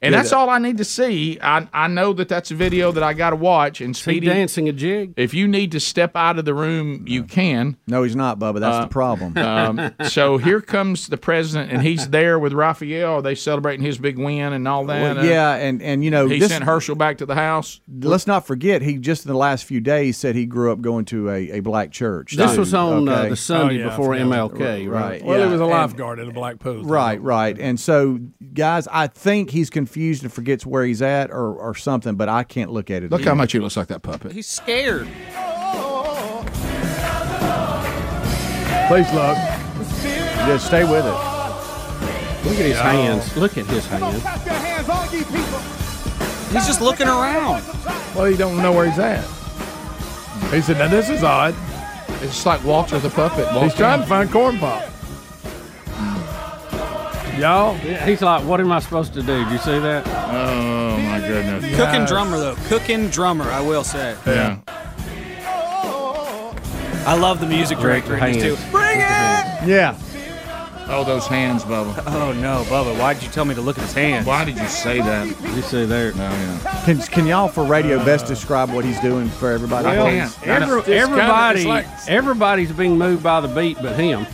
[0.06, 1.38] And that's all I need to see.
[1.42, 3.82] I, I know that that's a video that I got to watch.
[3.82, 5.14] And He Speedy, dancing a jig?
[5.18, 7.78] if you need to step out of the room, you can.
[7.88, 8.60] No, he's not, Bubba.
[8.60, 9.34] That's the problem.
[9.56, 13.16] Um, so here comes the president, and he's there with Raphael.
[13.16, 15.16] Are they celebrating his big win and all that?
[15.18, 16.50] Well, yeah, and and you know He this.
[16.52, 17.80] sent Herschel back to the house.
[18.02, 21.06] let's not forget he just in the last few days said he grew up going
[21.06, 22.34] to a, a black church.
[22.36, 24.14] This too, was on uh, the Sunday Oh, yeah, before.
[24.16, 25.06] MLK, right?
[25.06, 25.24] Right.
[25.24, 26.84] Well, yeah, he was a and- lifeguard at a black pool.
[26.84, 27.58] Right, right.
[27.58, 28.20] And so,
[28.54, 32.44] guys, I think he's confused and forgets where he's at or, or something, but I
[32.44, 33.12] can't look at it.
[33.12, 33.32] Look again.
[33.32, 34.32] how much he looks like that puppet.
[34.34, 35.08] He's scared.
[38.88, 39.38] Please look.
[40.46, 41.36] Just stay with it.
[42.46, 43.38] Look at his hands.
[43.38, 44.22] Look at his hands.
[46.52, 47.64] He's just looking around.
[48.16, 49.24] Well, he don't know where he's at.
[50.52, 51.56] He said, "Now this is odd."
[52.22, 53.48] It's just like Walter the puppet.
[53.64, 54.84] He's trying to find corn pop.
[57.40, 59.44] Y'all, He's like, what am I supposed to do?
[59.44, 60.08] Did you see that?
[60.08, 61.76] Oh my goodness.
[61.76, 62.56] Cooking drummer though.
[62.68, 64.16] Cooking drummer, I will say.
[64.26, 64.60] Yeah.
[67.08, 68.72] I love the music director in this too.
[68.72, 69.68] Bring it!
[69.68, 69.96] Yeah.
[70.88, 72.04] Oh, those hands, Bubba.
[72.08, 74.26] Oh no, Bubba, why'd you tell me to look at his hands?
[74.28, 75.28] Why did you say that?
[75.28, 76.14] You see there?
[76.14, 76.82] No, yeah.
[76.86, 79.88] Can, can y'all for radio best uh, describe what he's doing for everybody?
[79.88, 80.48] I can't.
[80.48, 84.26] every- kinda- everybody, like- everybody's being moved by the beat, but him.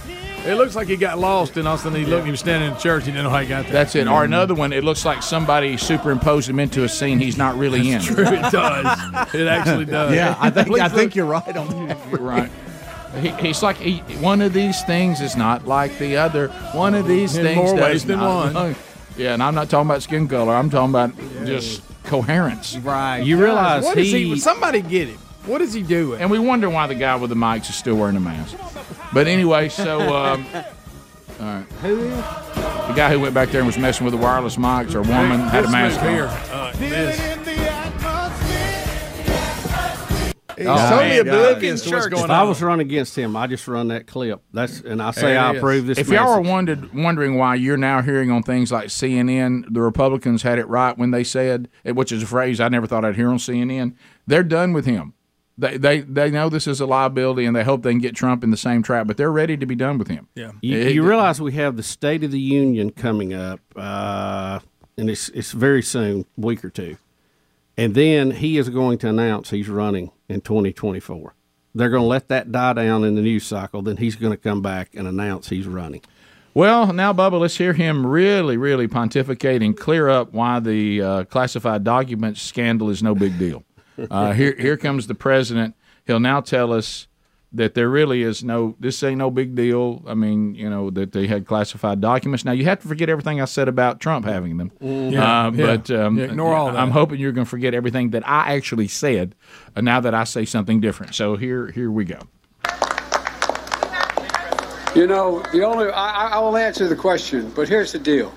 [0.44, 2.26] It looks like he got lost, and all of a sudden he looked.
[2.26, 3.06] He was standing in the church.
[3.06, 3.74] He didn't know how he got there.
[3.74, 4.08] That's it.
[4.08, 7.92] Or another one, it looks like somebody superimposed him into a scene he's not really
[7.92, 8.02] in.
[8.02, 8.26] true.
[8.26, 9.34] It does.
[9.36, 10.16] It actually does.
[10.16, 10.92] Yeah, I think I look.
[10.94, 11.98] think you're right on that.
[12.10, 12.52] You're right.
[13.20, 16.48] He, he's like he, one of these things is not like the other.
[16.74, 18.76] One of these In things more does ways than not- one.
[19.18, 20.54] Yeah, and I'm not talking about skin color.
[20.56, 22.78] I'm talking about just coherence.
[22.78, 23.20] Right.
[23.20, 24.40] You realize What is he, he?
[24.40, 25.18] Somebody get him.
[25.46, 26.22] What is he doing?
[26.22, 28.56] And we wonder why the guy with the mics is still wearing a mask.
[29.14, 30.46] But anyway, so um,
[31.40, 31.66] all right.
[31.82, 35.40] The guy who went back there and was messing with the wireless mics, or woman
[35.42, 36.14] had a mask move on.
[36.14, 36.28] here.
[36.52, 37.38] Uh, this.
[40.58, 42.12] He's Oh, totally man, oblivious to what's church.
[42.12, 42.36] going if on.
[42.36, 44.44] I was running against him, I just run that clip.
[44.54, 45.58] That's and I say There I it is.
[45.58, 45.98] approve this.
[45.98, 46.52] If y'all are message.
[46.52, 50.96] wondered, wondering why you're now hearing on things like CNN, the Republicans had it right
[50.96, 53.96] when they said, which is a phrase I never thought I'd hear on CNN.
[54.28, 55.14] They're done with him.
[55.62, 58.44] They they they know this is a liability, and they hope they can get Trump
[58.44, 59.06] in the same trap.
[59.08, 60.28] But they're ready to be done with him.
[60.36, 60.52] Yeah.
[60.62, 64.60] You, It- you realize we have the State of the Union coming up, uh,
[64.98, 66.98] and it's it's very soon, week or two,
[67.78, 71.36] and then he is going to announce he's running in 2024.
[71.76, 73.82] They're going to let that die down in the news cycle.
[73.82, 76.02] Then he's going to come back and announce he's running.
[76.54, 81.24] Well, now, Bubba, let's hear him really, really pontificate and clear up why the uh,
[81.26, 83.64] classified documents scandal is no big deal.
[84.10, 85.76] Uh, here, here comes the president.
[86.08, 87.08] He'll now tell us
[87.54, 90.02] that there really is no, this ain't no big deal.
[90.08, 92.46] I mean, you know, that they had classified documents.
[92.46, 94.72] Now, you have to forget everything I said about Trump having them.
[94.80, 95.66] Yeah, Uh, yeah.
[95.66, 96.78] But um, Yeah, ignore all that.
[96.80, 99.36] I'm hoping you're going to forget everything that I actually said
[99.76, 101.14] uh, now that I say something different.
[101.14, 102.20] So here, here we go.
[104.94, 108.34] You know, the only I, I- I will answer the question, but here's the deal.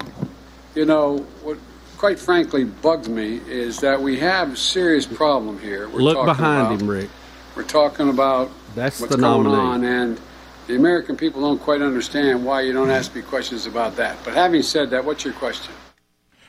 [0.76, 1.58] You know, what
[2.04, 5.88] quite frankly bugs me is that we have a serious problem here.
[5.88, 7.08] We're Look behind about- him, Rick.
[7.56, 9.56] We're talking about That's what's the going nominee.
[9.56, 10.20] on, and
[10.66, 14.18] the American people don't quite understand why you don't ask me questions about that.
[14.22, 15.72] But having said that, what's your question?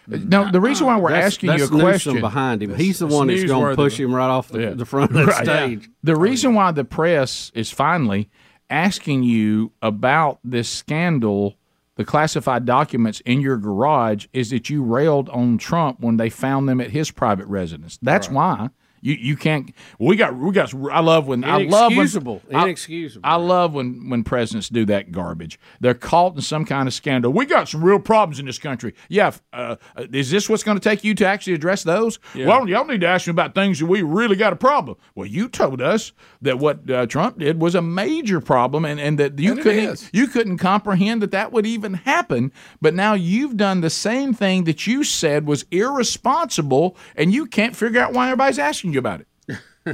[0.08, 2.76] No, the reason why we're That's- asking you a that's Newsom question behind him.
[2.76, 4.70] He's the one that's going to push him right off the, Yeah.
[4.72, 5.46] the front of the Right.
[5.46, 5.90] stage.
[6.04, 8.28] The reason why the press is finally
[8.70, 11.56] asking you about this scandal,
[11.96, 16.68] the classified documents in your garage, is that you railed on Trump when they found
[16.68, 17.98] them at his private residence.
[18.02, 18.70] That's why.
[19.06, 19.72] You, you can't.
[20.00, 20.74] We got we got.
[20.92, 22.42] I love when I love when Inexcusable.
[22.52, 23.22] I- Inexcusable.
[23.24, 25.60] I love when when presidents do that garbage.
[25.80, 27.32] They're caught in some kind of scandal.
[27.32, 28.96] We got some real problems in this country.
[29.08, 32.18] Yeah, uh, uh, is this what's going to take you to actually address those?
[32.36, 34.98] Well, y'all need to ask me about things that we really got a problem.
[35.14, 39.20] Well, you told us that what uh, Trump did was a major problem, and, and
[39.20, 42.52] that you And couldn't you couldn't comprehend that that would even happen.
[42.82, 47.76] But now you've done the same thing that you said was irresponsible, and you can't
[47.76, 49.28] figure out why everybody's asking you about it.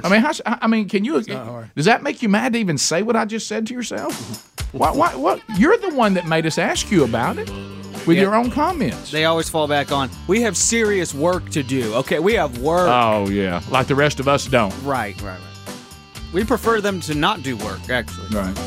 [0.03, 1.21] I mean, how, I mean, can you?
[1.21, 4.47] Does that make you mad to even say what I just said to yourself?
[4.71, 4.91] why?
[4.91, 5.13] Why?
[5.15, 5.41] What?
[5.57, 7.49] You're the one that made us ask you about it
[8.07, 8.21] with Yeah.
[8.23, 9.11] your own comments.
[9.11, 10.09] They always fall back on.
[10.27, 11.93] We have serious work to do.
[11.95, 12.87] Okay, we have work.
[12.89, 14.73] oh yeah, like the rest of us don't.
[14.83, 15.75] right, right, right.
[16.33, 17.89] We prefer them to not do work.
[17.89, 18.57] Actually, Right.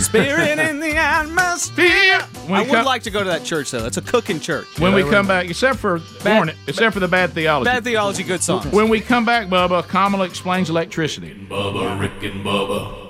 [0.00, 2.20] Spirit in the atmosphere.
[2.46, 3.84] When I we would come- like to go to that church though.
[3.86, 4.66] It's a cooking church.
[4.78, 7.70] When we come back, except for Bad- warning, except for the bad theology.
[7.70, 8.62] Bad theology, good song.
[8.70, 11.34] when we come back, Bubba, Kamala explains electricity.
[11.48, 13.09] Bubba, Rick and Bubba.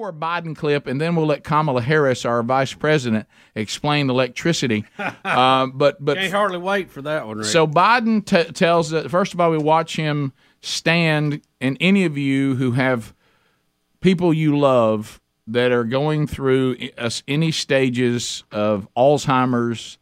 [0.00, 4.86] More Biden clip, and then we'll let Kamala Harris, our vice president, explain electricity.
[4.98, 7.46] uh, but but Can't hardly wait for that one, Rick.
[7.46, 10.32] so Biden t- tells that first of all, we watch him
[10.62, 13.14] stand, and any of you who have
[14.00, 19.98] people you love that are going through us any stages of Alzheimer's,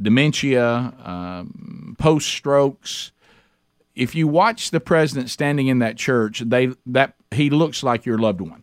[0.00, 3.10] dementia, um, post strokes.
[3.96, 8.18] If you watch the president standing in that church, they that he looks like your
[8.18, 8.59] loved one.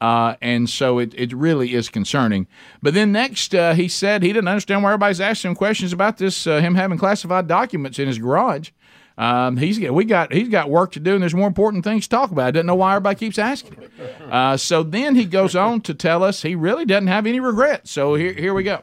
[0.00, 2.46] Uh, and so it, it really is concerning.
[2.82, 6.18] But then next, uh, he said he didn't understand why everybody's asking him questions about
[6.18, 8.70] this, uh, him having classified documents in his garage.
[9.16, 12.04] Um, he's got, we got he's got work to do, and there's more important things
[12.04, 12.46] to talk about.
[12.46, 13.90] I don't know why everybody keeps asking him.
[14.30, 17.90] Uh, so then he goes on to tell us he really doesn't have any regrets.
[17.90, 18.82] So here here we go.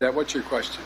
[0.00, 0.82] That, what's your question?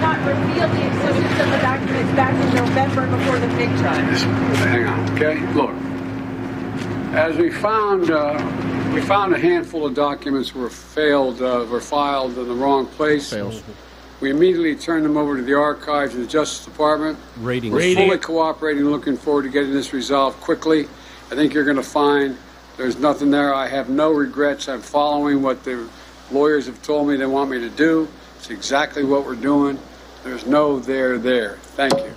[0.00, 3.94] not revealed the existence of the documents back in November before the big trial.
[3.94, 5.40] Hang on, okay?
[5.52, 5.74] Look,
[7.14, 12.36] as we found, uh, we found a handful of documents were failed, uh, were filed
[12.36, 13.32] in the wrong place.
[14.20, 17.18] We immediately turned them over to the archives of the Justice Department.
[17.36, 17.72] Reading.
[17.72, 20.88] We're fully cooperating, looking forward to getting this resolved quickly.
[21.30, 22.36] I think you're going to find
[22.76, 23.54] there's nothing there.
[23.54, 24.68] I have no regrets.
[24.68, 25.88] I'm following what the
[26.32, 28.08] lawyers have told me they want me to do.
[28.38, 29.78] It's exactly what we're doing.
[30.24, 31.58] There's no there there.
[31.76, 32.12] Thank you.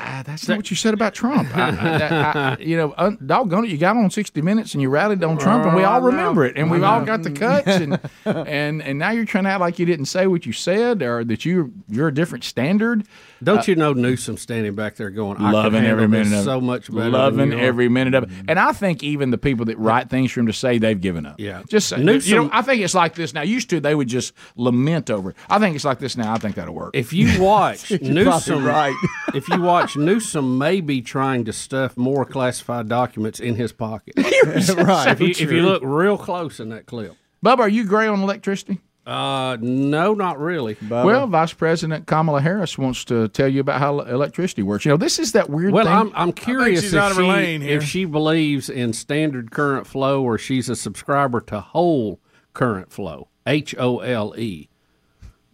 [0.00, 1.54] Ah, that's not what you said about Trump.
[1.56, 5.22] I, I, I, you know, doggone it, you got on 60 Minutes and you rallied
[5.24, 8.82] on Trump, and we all remember it, and we've all got the cuts, and and
[8.82, 11.44] and now you're trying to act like you didn't say what you said, or that
[11.44, 13.04] you you're a different standard.
[13.42, 16.44] Don't uh, you know Newsom standing back there going, I loving every minute this of
[16.44, 16.62] so it.
[16.62, 17.10] much better.
[17.10, 18.30] loving every minute of it.
[18.30, 18.46] Mm-hmm.
[18.48, 21.26] And I think even the people that write things for him to say, they've given
[21.26, 21.36] up.
[21.38, 21.62] Yeah.
[21.68, 23.42] just you Newsom- know, I think it's like this now.
[23.42, 25.36] Used to they would just lament over it.
[25.48, 26.32] I think it's like this now.
[26.32, 26.94] I think that'll work.
[26.94, 28.94] If you watch Newsom, right.
[29.34, 34.14] if you watch Newsom, may be trying to stuff more classified documents in his pocket.
[34.16, 35.08] right.
[35.08, 37.16] if, you, if you look real close in that clip.
[37.44, 38.80] Bubba, are you gray on electricity?
[39.08, 40.76] Uh, no, not really.
[40.88, 44.84] Well, Vice President Kamala Harris wants to tell you about how electricity works.
[44.84, 45.94] You know, this is that weird Well, thing.
[45.94, 50.22] I'm I'm curious if out of her she, if she believes in standard current flow
[50.22, 52.20] or she's a subscriber to whole
[52.52, 53.28] current flow.
[53.46, 54.68] H O L E.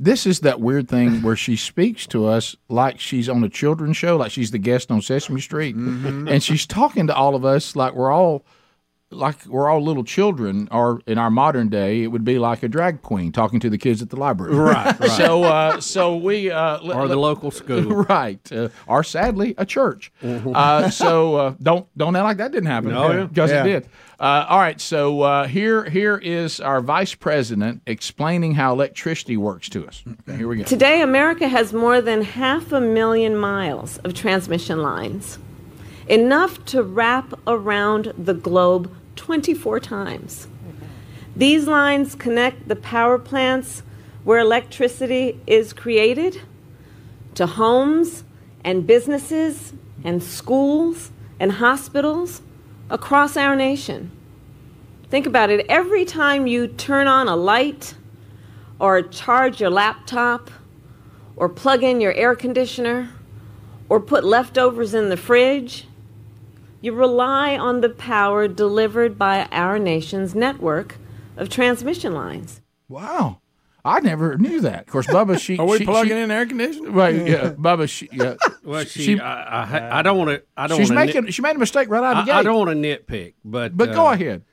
[0.01, 3.97] this is that weird thing where she speaks to us like she's on a children's
[3.97, 6.27] show, like she's the guest on Sesame Street, Mm-hmm.
[6.27, 8.45] and she's talking to all of us like we're all
[9.14, 12.68] like we're all little children, or in our modern day, it would be like a
[12.68, 14.55] drag queen talking to the kids at the library.
[14.55, 15.11] Right, right.
[15.16, 17.83] so, uh, so we uh, let- Or the local school.
[18.09, 18.53] right?
[18.53, 20.12] Uh, or sadly, a church.
[20.22, 22.90] Uh, so uh, don't don't act like that didn't happen.
[22.90, 23.64] No, because Yeah.
[23.64, 23.88] it did.
[24.20, 29.68] Uh, all right, so uh, here here is our vice president explaining how electricity works
[29.70, 30.05] to us.
[30.29, 30.62] Okay, here we go.
[30.64, 35.38] Today, America has more than half a million miles of transmission lines,
[36.09, 40.48] enough to wrap around the globe 24 times.
[41.37, 43.83] These lines connect the power plants
[44.22, 46.40] where electricity is created
[47.35, 48.24] to homes
[48.64, 49.72] and businesses
[50.05, 52.40] and schools and hospitals
[52.88, 54.11] across our nation.
[55.11, 57.94] Think about it every time you turn on a light,
[58.79, 60.50] or charge your laptop,
[61.37, 63.11] or plug in your air conditioner,
[63.88, 65.87] or put leftovers in the fridge,
[66.85, 70.97] you rely on the power delivered by our nation's network
[71.37, 72.61] of transmission lines.
[72.88, 73.40] Wow,
[73.85, 74.81] I never knew that.
[74.81, 76.92] Of course, Bubba, she Are we she, plugging she, in air conditioning?
[76.92, 80.42] Right, yeah, Bubba, she, yeah, Well, she, She- I, I, I don't want to.
[80.57, 80.79] I don't.
[80.79, 82.70] she's wanna making she made a mistake right out of the I, I don't want
[82.70, 84.44] to nitpick, but but go uh, ahead.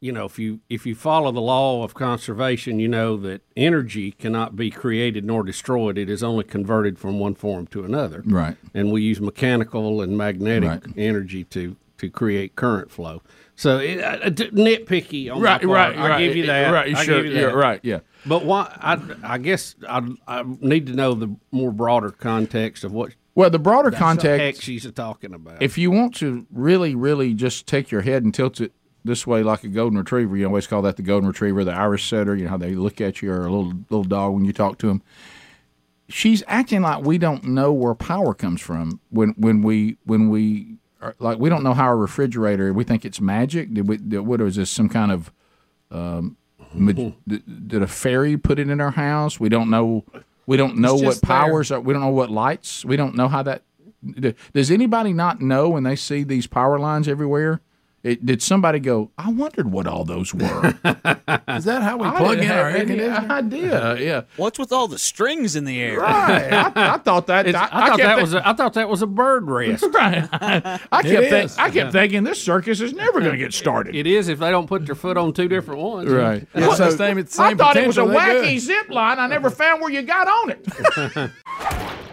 [0.00, 4.12] You know, if you if you follow the law of conservation, you know that energy
[4.12, 5.98] cannot be created nor destroyed.
[5.98, 8.22] It is only converted from one form to another.
[8.24, 8.56] Right.
[8.74, 10.82] And we use mechanical and magnetic Right.
[10.96, 13.22] energy to to create current flow.
[13.56, 16.18] So it, uh, nitpicky on Right, right, I right.
[16.18, 16.70] give you that.
[16.72, 17.98] Right, I sure, yeah, right, yeah.
[18.24, 18.72] But why?
[18.80, 19.00] I,
[19.34, 23.58] I guess I, I need to know the more broader context of what Well, the
[23.58, 25.60] broader the context she's talking about.
[25.60, 28.70] if you want to really, really just take your head and tilt it
[29.04, 32.08] this way like a golden retriever, you always call that the golden retriever, the Irish
[32.08, 32.34] setter.
[32.34, 34.78] You know how they look at you or a little little dog when you talk
[34.78, 35.02] to them.
[36.08, 40.78] She's acting like we don't know where power comes from when when we when we
[41.00, 42.72] are, like we don't know how a refrigerator.
[42.72, 43.72] We think it's magic.
[43.72, 43.98] Did we?
[43.98, 44.70] Did, what is this?
[44.70, 45.32] Some kind of
[45.90, 46.36] um,
[47.26, 49.38] did, did a fairy put it in our house?
[49.38, 50.04] We don't know.
[50.46, 51.28] We don't know what just there.
[51.28, 51.80] powers are.
[51.80, 52.84] We don't know what lights.
[52.84, 53.62] We don't know how that.
[54.52, 57.60] Does anybody not know when they see these power lines everywhere?
[58.04, 59.10] It, did somebody go?
[59.18, 60.66] I wondered what all those were.
[60.68, 63.32] Is that how we I plug in our have air any conditioner?
[63.34, 63.96] idea.
[63.98, 65.98] Yeah, What's with all the strings in the air?
[65.98, 66.52] right.
[66.52, 67.48] I, I thought that.
[67.48, 69.84] It's- I, thought that was a, I thought that was a bird rest.
[69.92, 70.28] right.
[70.32, 71.58] I kept It think.
[71.58, 73.96] I kept thinking this circus is never going to get started.
[73.96, 76.08] It is if they don't put their foot on two different ones.
[76.08, 76.46] Right.
[76.54, 78.60] It's the same, it's the I thought it was a wacky good.
[78.60, 79.18] zip line.
[79.18, 81.30] I never found where you got on it.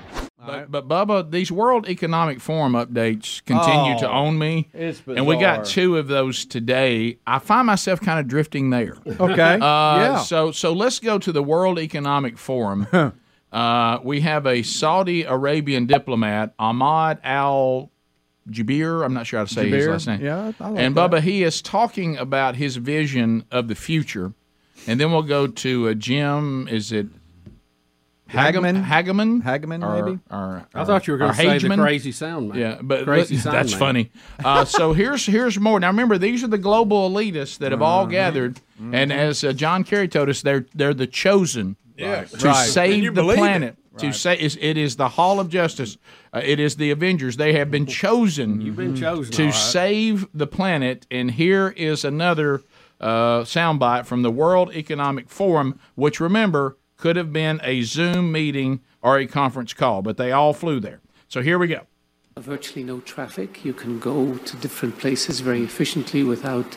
[0.46, 5.26] But, but Bubba, these World Economic Forum updates continue to Oh, own me, it's and
[5.28, 5.66] we got bizarre.
[5.66, 7.18] two of those today.
[7.28, 8.98] I find myself kind of drifting there.
[9.20, 9.54] Okay.
[9.56, 10.18] Uh, yeah.
[10.20, 12.86] So so let's go to the World Economic Forum.
[13.52, 17.92] uh, we have a Saudi Arabian diplomat, Ahmad Al
[18.50, 19.04] Jabir.
[19.04, 19.92] I'm not sure how to say his Jabir?
[19.92, 20.22] last name.
[20.24, 21.12] Yeah, I like and that.
[21.12, 24.34] Bubba, he is talking about his vision of the future,
[24.88, 26.68] and then we'll go to uh, Jim.
[26.70, 27.08] Is it
[28.36, 28.84] Hagemann?
[28.86, 29.42] Hagemann?
[29.44, 30.20] Hagemann, Or- maybe?
[30.30, 32.58] Or, I thought you were going to say the crazy sound man.
[32.58, 33.80] Yeah, but crazy but- sound that's man.
[33.80, 34.12] funny.
[34.44, 35.80] Uh, so here's here's more.
[35.80, 38.60] Now remember, these are the global elitists that have all gathered,
[38.92, 42.68] and as uh, John Kerry told us, they're they're the chosen Yeah, to right.
[42.68, 43.42] Save the believe it.
[43.42, 43.78] planet.
[44.00, 45.98] To say it is the Hall of Justice.
[46.34, 47.38] Uh, it is the Avengers.
[47.38, 48.60] They have been chosen.
[48.66, 49.56] You've been chosen, to all right.
[49.56, 51.08] save the planet.
[51.10, 52.62] And here is another
[53.00, 56.76] uh, soundbite from the World Economic Forum, which remember
[57.06, 61.02] could have been a Zoom meeting or a conference call, but they all flew there.
[61.28, 61.82] So here we go.
[62.54, 63.50] virtually no traffic.
[63.64, 66.70] You can go to different places very efficiently without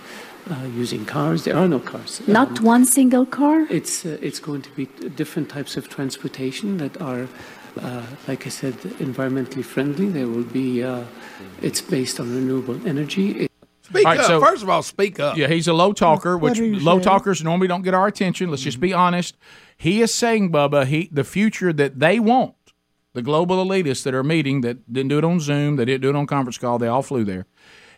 [0.50, 1.38] uh, using cars.
[1.44, 2.20] There are no cars.
[2.26, 3.58] Not Um, one single car?
[3.78, 4.84] It's uh, it's going to be
[5.22, 7.24] different types of transportation that are,
[7.80, 8.74] uh, like I said,
[9.08, 10.06] environmentally friendly.
[10.18, 10.68] There will be.
[10.84, 11.04] Uh,
[11.68, 13.26] it's based on renewable energy.
[13.30, 13.48] It-
[13.90, 14.26] Speak All right, up.
[14.26, 15.34] so- First of all, speak up.
[15.40, 17.00] Yeah, he's a low talker, which low saying?
[17.10, 18.44] talkers normally don't get our attention.
[18.50, 19.34] Let's just be honest.
[19.78, 22.54] He is saying, Bubba, he the future that they want,
[23.14, 26.10] the global elitists that are meeting that didn't do it on Zoom, they didn't do
[26.10, 27.46] it on conference call, they all flew there.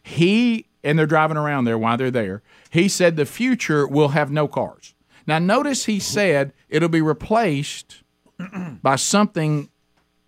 [0.03, 2.43] He and they're driving around there while they're there.
[2.70, 4.95] He said the future will have no cars.
[5.26, 8.03] Now notice he said it'll be replaced
[8.83, 9.70] by something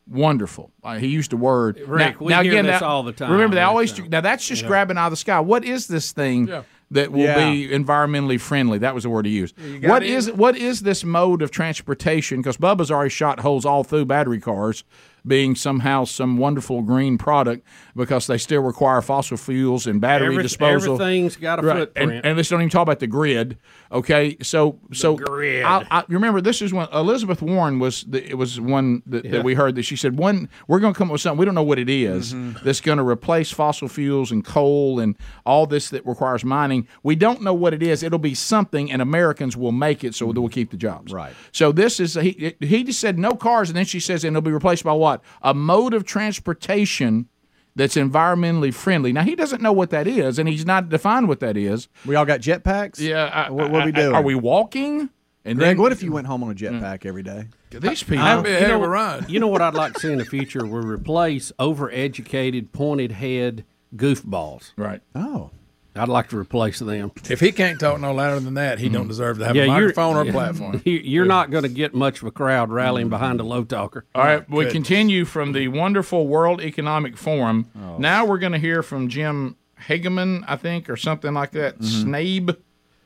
[0.06, 0.72] wonderful.
[0.82, 1.78] Uh, he used the word.
[1.86, 3.30] Rick, now, we now hear again, this that- all the time.
[3.30, 4.68] Remember, they always now that's just yeah.
[4.68, 5.40] grabbing out of the sky.
[5.40, 6.62] What is this thing Yeah.
[6.92, 7.50] That will Yeah.
[7.50, 8.78] be environmentally friendly?
[8.78, 9.54] That was the word he used.
[9.82, 12.38] What is what is this mode of transportation?
[12.38, 14.84] Because Bubba's already shot holes all through battery cars
[15.26, 17.64] being somehow some wonderful green product
[17.94, 20.94] because they still require fossil fuels and battery Every- disposal.
[20.94, 21.76] everything's got a Right.
[21.78, 22.10] footprint.
[22.12, 23.56] And, and let's don't even talk about the grid.
[23.92, 25.62] Okay, so so grid.
[25.64, 28.04] I, I remember this is when Elizabeth Warren was.
[28.04, 29.30] The, it was one that, Yeah.
[29.32, 31.44] that we heard that she said one we're going to come up with something we
[31.44, 32.64] don't know what it is, Mm-hmm.
[32.64, 36.88] that's going to replace fossil fuels and coal and all this that requires mining.
[37.02, 38.02] We don't know what it is.
[38.02, 41.12] It'll be something, and Americans will make it, so that we'll keep the jobs.
[41.12, 41.32] Right.
[41.52, 42.54] So this is he.
[42.60, 45.11] He just said no cars, and then she says, and it'll be replaced by what?
[45.42, 47.28] A mode of transportation
[47.74, 49.12] that's environmentally friendly.
[49.12, 51.88] Now he doesn't know what that is, and he's not defined what that is.
[52.06, 52.98] We all got jetpacks?
[52.98, 53.24] Yeah.
[53.24, 54.14] I, What, what are we I- I- doing?
[54.14, 55.08] Are we walking?
[55.44, 56.58] And Greg, then- what if you went home on a mm.
[56.80, 57.46] jetpack every day?
[57.70, 58.24] These people.
[58.24, 59.30] I- That'd be a you, know, of a ride.
[59.30, 60.64] you know what I'd like to see in the future?
[60.66, 63.64] We replace overeducated, pointed head
[63.96, 64.72] goofballs.
[64.76, 65.00] Right.
[65.14, 65.50] Oh.
[65.94, 67.12] I'd like to replace them.
[67.28, 69.68] If he can't talk no louder than that, he don't deserve to have a you're-
[69.68, 70.32] microphone or a yeah.
[70.32, 70.80] platform.
[70.86, 74.06] You- You're not going to get much of a crowd rallying behind a low talker.
[74.14, 74.72] All right, we Goodness.
[74.72, 77.66] continue from the wonderful World Economic Forum.
[77.78, 77.98] Oh.
[77.98, 81.78] Now we're going to hear from Jim Hagemann, I think, or something like that.
[81.78, 82.08] Mm-hmm.
[82.10, 82.56] Snabe,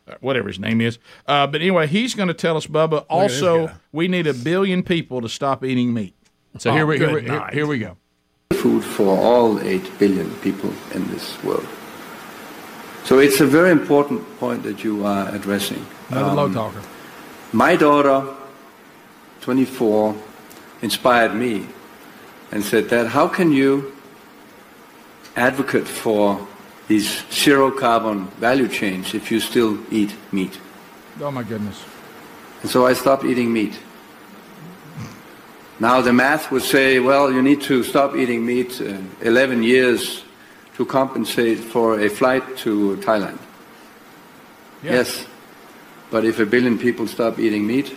[0.09, 0.99] uh, whatever his name is.
[1.27, 3.01] Uh, but anyway, he's going to tell us, Bubba.
[3.01, 6.15] this Also, we need a billion people to stop eating meat.
[6.59, 7.97] So Oh, here we here, here, here we go.
[8.53, 11.67] food for all 8 billion people in this world.
[13.07, 15.87] So it's a very important point that you are addressing.
[16.11, 16.83] Another Um, low talker.
[17.53, 18.25] My daughter,
[19.43, 20.17] 24,
[20.83, 21.67] inspired me
[22.51, 23.93] and said that how can you
[25.37, 26.49] advocate for
[26.89, 30.59] these zero carbon value chains if you still eat meat?
[31.23, 31.85] Oh my goodness.
[32.63, 33.79] And so I stopped eating meat.
[35.79, 40.26] Now the math would say, well, you need to stop eating meat uh, 11 years
[40.77, 43.39] to compensate for a flight to Thailand.
[44.83, 45.27] Yes.
[46.11, 47.97] But if a billion people stop eating meat,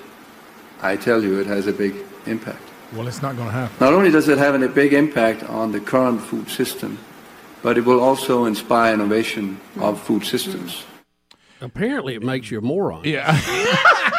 [0.81, 2.61] I tell you it has a big impact.
[2.93, 3.75] Well, it's not going to happen.
[3.79, 6.97] Not only does it have a big impact on the current food system,
[7.61, 10.83] but it will also inspire innovation of food systems.
[11.61, 13.01] Apparently, it makes you a moron.
[13.03, 13.37] Yeah.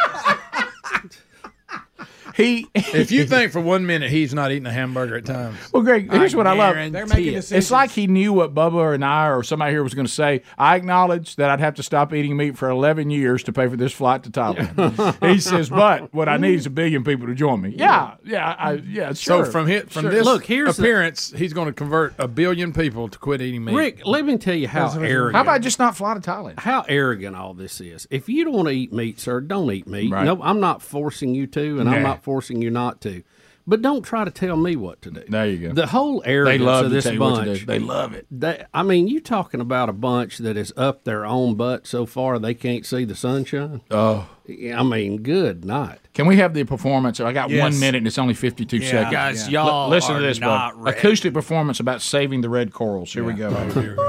[2.41, 2.67] he.
[2.75, 5.57] If you think for one minute he's not eating a hamburger at times.
[5.73, 6.73] Well, Greg, here's what I love.
[6.75, 7.51] guarantee it.
[7.51, 10.41] It's like he knew what Bubba and I or somebody here was going to say.
[10.57, 13.75] I acknowledge that I'd have to stop eating meat for 11 years to pay for
[13.77, 15.29] this flight to Thailand.
[15.29, 17.75] he says, but what I need is a billion people to join me.
[17.77, 19.13] Yeah, yeah, I, yeah.
[19.13, 19.45] Sure.
[19.45, 20.11] So from hit from Sure.
[20.11, 23.63] this Look, here's the- appearance, he's going to convert a billion people to quit eating
[23.65, 23.75] meat.
[23.75, 25.35] Rick, let me tell you how That's arrogant.
[25.35, 26.59] How about just not fly to Thailand?
[26.59, 28.07] how arrogant all this is.
[28.09, 30.11] If you don't want to eat meat, sir, don't eat meat.
[30.11, 30.25] Right.
[30.25, 33.23] No, I'm not forcing you to, and I'm not forcing you not to.
[33.67, 35.23] But don't try to tell me what to do.
[35.29, 35.73] There you go.
[35.73, 37.59] The whole arrogance love of this tell you what to bunch.
[37.59, 37.65] do.
[37.67, 38.25] They love it.
[38.31, 42.07] They, I mean, you talking about a bunch that is up their own butt so
[42.07, 43.81] far they can't see the sunshine.
[43.91, 45.99] Oh, I mean, good night.
[46.15, 47.19] Can we have the performance?
[47.19, 47.61] I got Yes.
[47.61, 48.89] one minute and it's only 52 Yeah.
[48.89, 49.11] seconds.
[49.13, 50.83] Guys, L- y'all listen to this, not bud.
[50.83, 50.97] ready.
[50.97, 53.13] Acoustic performance about saving the red corals.
[53.13, 53.49] Here we go.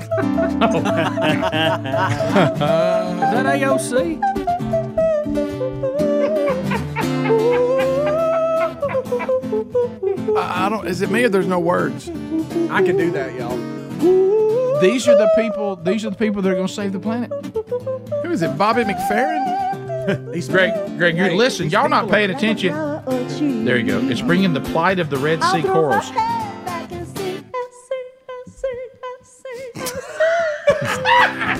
[3.20, 4.39] is that AOC?
[10.40, 10.86] I, I don't.
[10.86, 12.08] Is it me or there's no words?
[12.08, 13.56] I can do that, y'all.
[14.80, 15.76] These are the people.
[15.76, 17.30] These are the people that are going to save the planet.
[18.22, 18.56] Who is it?
[18.56, 20.34] Bobby McFerrin?
[20.34, 20.72] He's Greg.
[20.96, 21.68] Greg, you're listen.
[21.68, 22.72] Y'all not paying attention.
[23.64, 23.98] There you go.
[24.08, 26.10] It's bringing the plight of the Red Sea corals.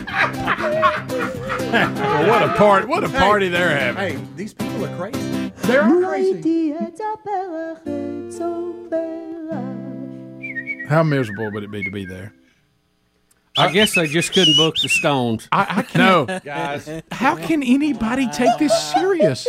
[1.72, 2.88] Well, what a part!
[2.88, 4.18] What a party they're having.
[4.18, 5.52] Hey, these people are crazy.
[5.62, 6.74] They're crazy.
[10.88, 12.32] How miserable would it be to be there?
[13.56, 15.48] I guess they just couldn't book the Stones.
[15.52, 17.02] I, I can't, guys.
[17.12, 19.46] How can anybody take this serious?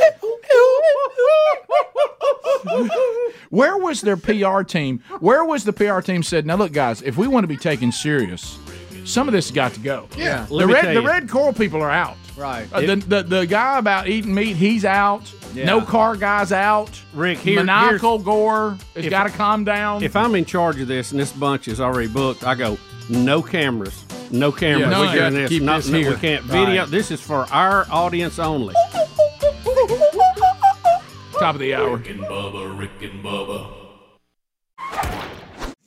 [3.49, 5.03] Where was their PR team?
[5.19, 7.91] Where was the PR team said, "Now look, guys, if we want to be taken
[7.91, 8.57] serious,
[9.05, 10.45] some of this has got to go." Yeah.
[10.49, 12.17] the red the red coral people are out.
[12.37, 12.67] Right.
[12.71, 15.31] Uh, the, the the guy about eating meat, he's out.
[15.53, 15.65] Yeah.
[15.65, 16.89] No car guy's out.
[17.13, 20.01] Rick, here- maniacal Gore has got to calm down.
[20.01, 22.77] If I'm in charge of this and this bunch is already booked, I go
[23.09, 24.81] no cameras, no cameras.
[24.81, 26.11] Yeah, We're no, doing you have to keep Not- this no, here.
[26.11, 26.81] We can't video.
[26.83, 26.89] Right.
[26.91, 28.75] This is for our audience only.
[31.39, 31.97] Top of the hour.
[31.97, 33.80] Rick and Bubba, Rick and Bubba.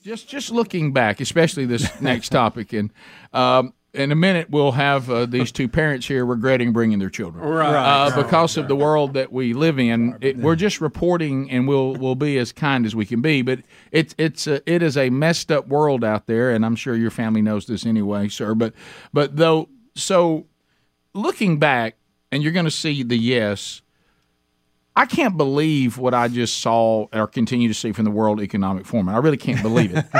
[0.05, 2.92] Just just looking back, especially this next topic, and
[3.32, 7.44] um, in a minute we'll have uh, these two parents here regretting bringing their children,
[7.44, 7.74] Right.
[7.74, 10.18] Uh, because of the world that we live in.
[10.20, 13.42] It, we're just reporting, and we'll we'll be as kind as we can be.
[13.42, 13.61] But
[13.92, 17.11] it's it's a, it is a messed up world out there, and I'm sure your
[17.11, 18.55] family knows this anyway, sir.
[18.55, 18.74] But
[19.12, 20.46] but though, so
[21.14, 21.96] looking back,
[22.30, 23.80] and you're going to see the yes.
[24.97, 28.86] I can't believe what I just saw or continue to see from the World Economic
[28.86, 29.09] Forum.
[29.09, 30.05] I really can't believe it.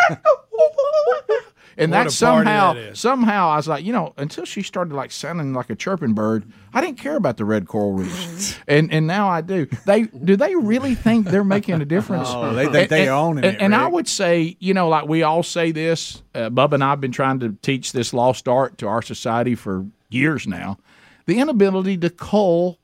[1.77, 3.01] and What that somehow, that is.
[3.01, 6.45] somehow, I was like, you know, until she started like sounding like a chirping bird,
[6.73, 9.67] I didn't care about the red coral reefs, and and now I do.
[9.87, 12.29] They do they really think they're making a difference?
[12.31, 15.23] Oh, they think they own it, And, and I would say, you know, like we
[15.23, 16.23] all say this.
[16.35, 19.87] Uh, Bubba and I've been trying to teach this lost art to our society for
[20.11, 20.79] years now.
[21.27, 22.79] The inability to cull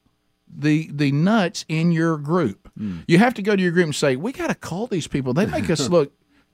[0.52, 2.70] the the nuts in your group.
[2.76, 3.00] Hmm.
[3.06, 5.34] You have to go to your group and say, "We got to call these people.
[5.34, 6.12] They make us look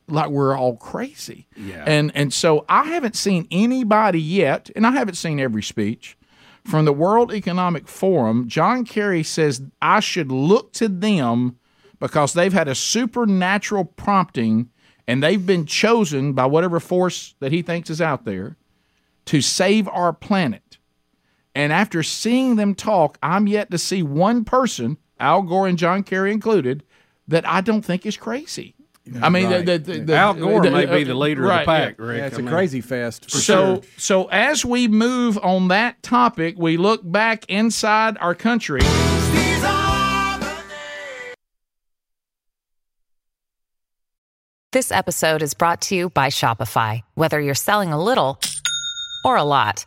[0.09, 1.85] like we're all crazy." Yeah.
[1.87, 6.17] And and so I haven't seen anybody yet, and I haven't seen every speech
[6.65, 8.49] from the World Economic Forum.
[8.49, 11.59] John Kerry says I should look to them
[12.01, 14.71] because they've had a supernatural prompting
[15.07, 18.57] and they've been chosen by whatever force that he thinks is out there
[19.27, 20.63] to save our planet.
[21.57, 26.03] And after seeing them talk, I'm yet to see one person, Al Gore and John
[26.03, 26.85] Kerry included,
[27.29, 28.75] that I don't think is crazy.
[29.23, 29.65] I mean, Right.
[29.65, 31.97] the, the, the, Al Gore the- may uh, be the leader right, of the pack,
[31.99, 32.05] yeah.
[32.05, 32.19] Rick.
[32.19, 33.31] Yeah, it's I a mean, crazy fest.
[33.31, 33.83] For So, sure.
[33.97, 38.81] so as we move on that topic, we look back inside our country.
[44.73, 47.01] This episode is brought to you by Shopify.
[47.15, 48.41] Whether you're selling a little
[49.25, 49.87] or a lot,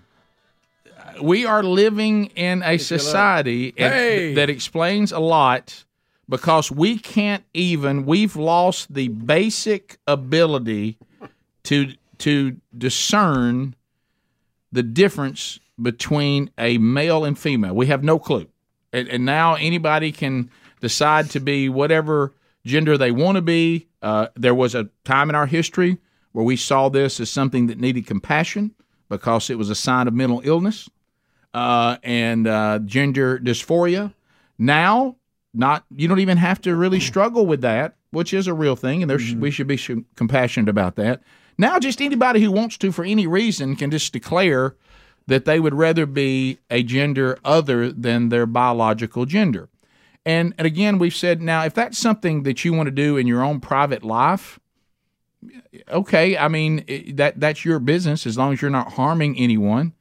[1.21, 4.33] We are living in a society Hey.
[4.35, 5.83] that explains a lot
[6.29, 8.05] because we can't even.
[8.05, 10.97] We've lost the basic ability
[11.63, 13.75] to to discern
[14.71, 17.73] the difference between a male and female.
[17.75, 18.47] We have no clue,
[18.93, 20.49] and, and now anybody can
[20.79, 22.33] decide to be whatever
[22.65, 23.87] gender they want to be.
[24.01, 25.97] Uh, there was a time in our history
[26.31, 28.73] where we saw this as something that needed compassion
[29.09, 30.89] because it was a sign of mental illness
[31.53, 34.13] uh, and uh, gender dysphoria.
[34.57, 35.17] Now,
[35.53, 39.01] not you don't even have to really struggle with that, which is a real thing,
[39.01, 41.21] and there sh- we should be sh- compassionate about that.
[41.57, 44.75] Now, just anybody who wants to, for any reason, can just declare
[45.27, 49.69] that they would rather be a gender other than their biological gender.
[50.25, 53.27] And, and again, we've said now if that's something that you want to do in
[53.27, 54.59] your own private life,
[55.89, 56.37] okay.
[56.37, 56.85] I mean
[57.15, 59.93] that that's your business as long as you're not harming anyone.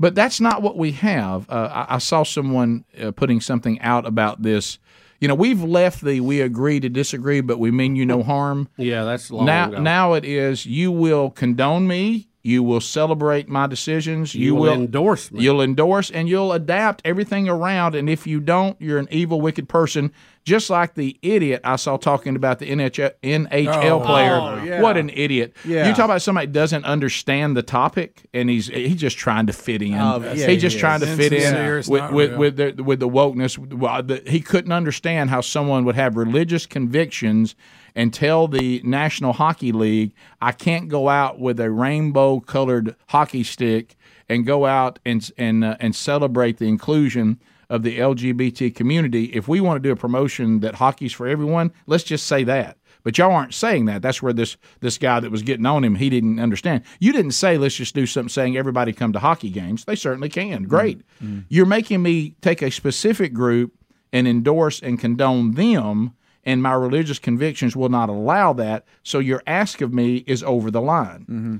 [0.00, 1.48] But that's not what we have.
[1.50, 4.78] Uh, I, I saw someone uh, putting something out about this.
[5.20, 8.68] You know, we've left the we agree to disagree, but we mean you no harm.
[8.78, 9.68] Yeah, that's long now.
[9.68, 9.80] ago.
[9.82, 12.28] Now it is you will condone me.
[12.42, 14.34] You will celebrate my decisions.
[14.34, 15.42] You, You will will endorse me.
[15.42, 17.94] You'll endorse and you'll adapt everything around.
[17.94, 20.10] And if you don't, you're an evil, wicked person.
[20.44, 24.34] Just like the idiot I saw talking about the NHL, NHL Oh, player.
[24.34, 24.80] oh, yeah.
[24.80, 25.54] What an idiot!
[25.66, 25.86] Yeah.
[25.86, 29.82] You talk about somebody doesn't understand the topic, and he's he's just trying to fit
[29.82, 29.94] in.
[29.94, 33.00] Oh, yeah, he's just he trying to fit in Insincere, with with with the, with
[33.00, 34.26] the wokeness.
[34.28, 37.54] He couldn't understand how someone would have religious convictions
[37.94, 43.42] and tell the National Hockey League, "I can't go out with a rainbow colored hockey
[43.44, 43.96] stick
[44.28, 47.38] and go out and and uh, and celebrate the inclusion."
[47.70, 51.72] Of the LGBT community, if we want to do a promotion that hockey's for everyone,
[51.86, 52.76] let's just say that.
[53.02, 54.02] But y'all aren't saying that.
[54.02, 56.82] That's where this this guy that was getting on him, he didn't understand.
[56.98, 59.84] You didn't say let's just do something saying everybody come to hockey games.
[59.84, 60.64] They certainly can.
[60.64, 60.98] Great.
[61.22, 61.28] Mm.
[61.28, 61.44] Mm.
[61.48, 63.72] You're making me take a specific group
[64.12, 66.14] and endorse and condone them,
[66.44, 68.84] and my religious convictions will not allow that.
[69.02, 71.20] So your ask of me is over the line.
[71.20, 71.56] Mm-hmm.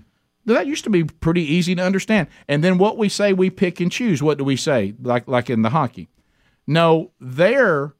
[0.47, 2.29] That used to be pretty easy to understand.
[2.49, 4.23] And then what we say, we pick and choose.
[4.23, 4.95] What do we say?
[5.03, 6.09] Like like in the hockey.
[6.67, 7.95] No, their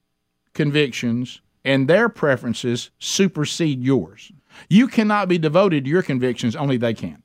[0.55, 4.33] convictions and their preferences supersede yours.
[4.69, 7.23] You cannot be devoted to your convictions, only they can.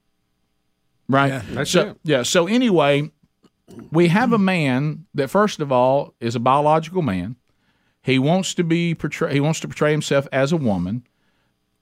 [1.07, 1.27] Right?
[1.27, 1.97] Yeah, that's so, it.
[2.03, 2.23] Yeah.
[2.23, 3.11] So anyway,
[3.91, 7.35] we have a man that first of all is a biological man.
[8.01, 11.05] He wants to be portray he wants to portray himself as a woman.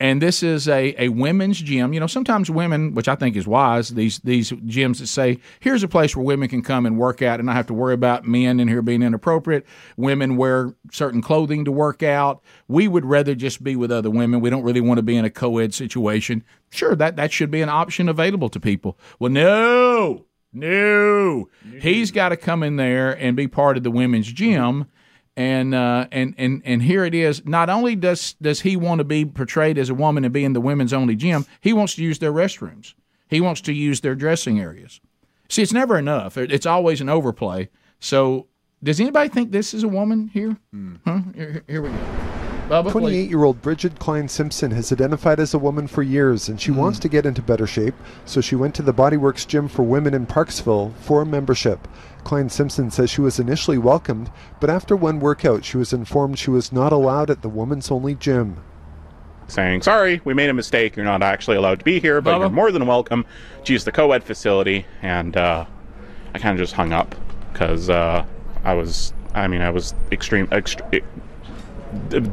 [0.04, 1.93] And this is a, a women's gym.
[1.93, 5.82] You know, sometimes women, which I think is wise, these these gyms that say, here's
[5.82, 8.28] a place where women can come and work out and not have to worry about
[8.28, 9.66] men in here being inappropriate.
[9.95, 12.43] Women wear certain clothing to work out.
[12.68, 14.41] We would rather just be with other women.
[14.41, 16.43] We don't really want to be in a co ed situation.
[16.70, 18.99] Sure, that, that should be an option available to people.
[19.20, 21.47] Well, no, no.
[21.80, 24.89] He's got to come in there and be part of the women's gym
[25.36, 27.46] and uh, and and and here it is.
[27.46, 30.54] Not only does does he want to be portrayed as a woman and be in
[30.54, 32.94] the women's only gym, he wants to use their restrooms.
[33.28, 35.02] He wants to use their dressing areas.
[35.50, 36.38] See, it's never enough.
[36.38, 37.70] It's always an overplay.
[38.00, 38.48] So,
[38.84, 40.58] does anybody think this is a woman here?
[41.06, 41.22] Huh?
[41.36, 42.43] Here, here we go.
[42.70, 42.91] Bubba, please.
[42.91, 46.72] 28 year old Bridget Klein Simpson has identified as a woman for years and she
[46.72, 46.78] Hmm.
[46.78, 47.93] wants to get into better shape,
[48.26, 51.88] so she went to the Bodyworks Gym for Women in Parksville for a membership.
[52.24, 56.49] Klein Simpson says she was initially welcomed, but after one workout, she was informed she
[56.51, 58.57] was not allowed at the women's only gym.
[59.49, 60.95] saying, sorry, we made a mistake.
[60.95, 63.26] You're not actually allowed to be here, but you're more than welcome
[63.66, 64.86] to use the co ed facility.
[65.01, 65.66] And uh,
[66.34, 67.14] I kind of just hung up
[67.51, 68.24] because uh,
[68.64, 71.01] I was, I mean, I was extreme, extre- d-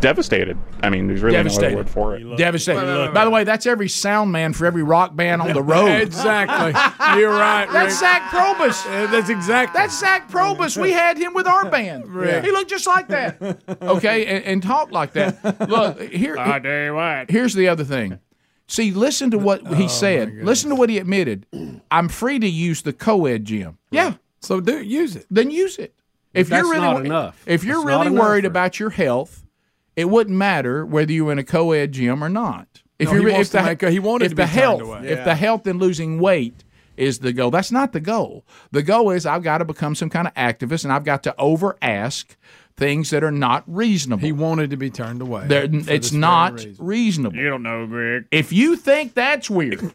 [0.01, 0.57] devastated.
[0.83, 2.37] I mean, there's really no other word for it.
[2.37, 3.13] Devastated.
[3.13, 5.89] By the way, that's every sound man for every rock band on the road.
[6.01, 6.73] exactly.
[7.19, 7.69] You're right.
[7.71, 8.85] That's Zach Probus.
[8.87, 9.79] Uh, that's exactly.
[9.79, 10.77] That's Zach Probus.
[10.77, 12.05] We had him with our band.
[12.21, 12.43] Yeah.
[12.43, 13.41] He looked just like that.
[13.81, 15.69] Okay, and, and talked like that.
[15.69, 16.37] Look, here.
[16.39, 17.31] I tell you what.
[17.31, 18.21] Here's the other thing.
[18.67, 20.33] See, listen to what he oh, said.
[20.43, 21.47] Listen to what he admitted.
[21.91, 23.79] I'm free to use the co-ed gym.
[23.91, 24.15] Yeah.
[24.41, 25.27] So do use it.
[25.31, 25.95] Then use it.
[26.33, 27.43] If That's you're really not enough.
[27.47, 29.45] if you're That's really worried about your health,
[30.01, 32.83] it wouldn't matter whether you were in a co-ed gym or not.
[32.99, 34.37] If No, you're he re- wants if the, to make a- he wanted if to
[34.37, 35.09] the be turned health away.
[35.09, 36.65] if the health and losing weight
[36.97, 37.51] is the goal.
[37.51, 38.45] That's not the goal.
[38.73, 41.35] The goal is I've got to become some kind of activist and I've got to
[41.39, 42.37] over ask
[42.77, 44.21] things that are not reasonable.
[44.23, 45.47] He wanted to be turned away.
[45.47, 46.77] They're- it's not reason.
[46.79, 47.37] reasonable.
[47.37, 48.25] You don't know, Greg.
[48.31, 49.93] If you think that's weird,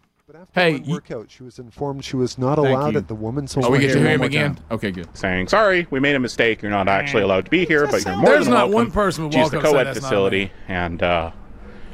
[0.53, 2.97] hey, One workout, she was informed she was not allowed you.
[2.99, 4.55] at the women's oh, we get to hear him again.
[4.55, 4.65] time.
[4.71, 5.07] Okay, good.
[5.17, 6.61] Saying, sorry, we made a mistake.
[6.61, 8.91] You're not actually allowed to be here, but you're more There's than not welcome one
[8.91, 10.51] person would to use walk the up co-ed facility.
[10.67, 11.31] And uh,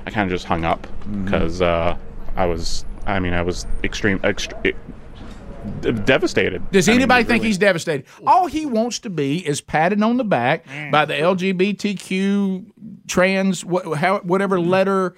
[0.06, 0.88] I kind of just hung up
[1.24, 1.98] because uh,
[2.36, 4.76] I was, I mean, I was extreme, extre-
[5.82, 6.70] d- devastated.
[6.72, 8.06] Does I mean, anybody think really- he's devastated?
[8.26, 12.66] All he wants to be is patted on the back by the LGBTQ
[13.08, 15.16] trans wh- how, whatever letter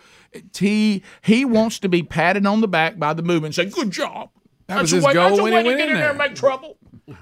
[0.52, 1.04] T.
[1.22, 4.30] He wants to be patted on the back by the movement and say, "Good job."
[4.68, 6.36] That was That's a his way- goal when he went in in there and make
[6.36, 6.78] trouble.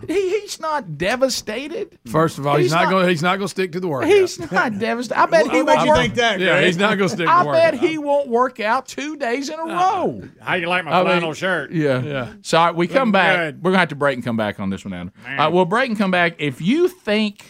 [0.07, 1.97] He, he's not devastated.
[2.05, 3.09] First of all, he's, He's not, not- going.
[3.09, 4.09] He's not going to stick to the workout.
[4.09, 5.19] He's not devastated.
[5.19, 5.97] I bet he What won't you work.
[5.97, 6.65] think that, Yeah, Greg?
[6.67, 9.63] he's not gonna stick to I bet he won't work out two days in a
[9.63, 10.21] uh, row.
[10.39, 11.71] How you like my I mean, flannel shirt?
[11.71, 11.99] Yeah.
[12.03, 12.33] Yeah.
[12.43, 13.37] So all right, we come back.
[13.37, 13.63] good.
[13.63, 15.11] We're gonna have to break and come back on this one, Adam.
[15.27, 16.35] All right, we'll break and come back.
[16.37, 17.43] If you think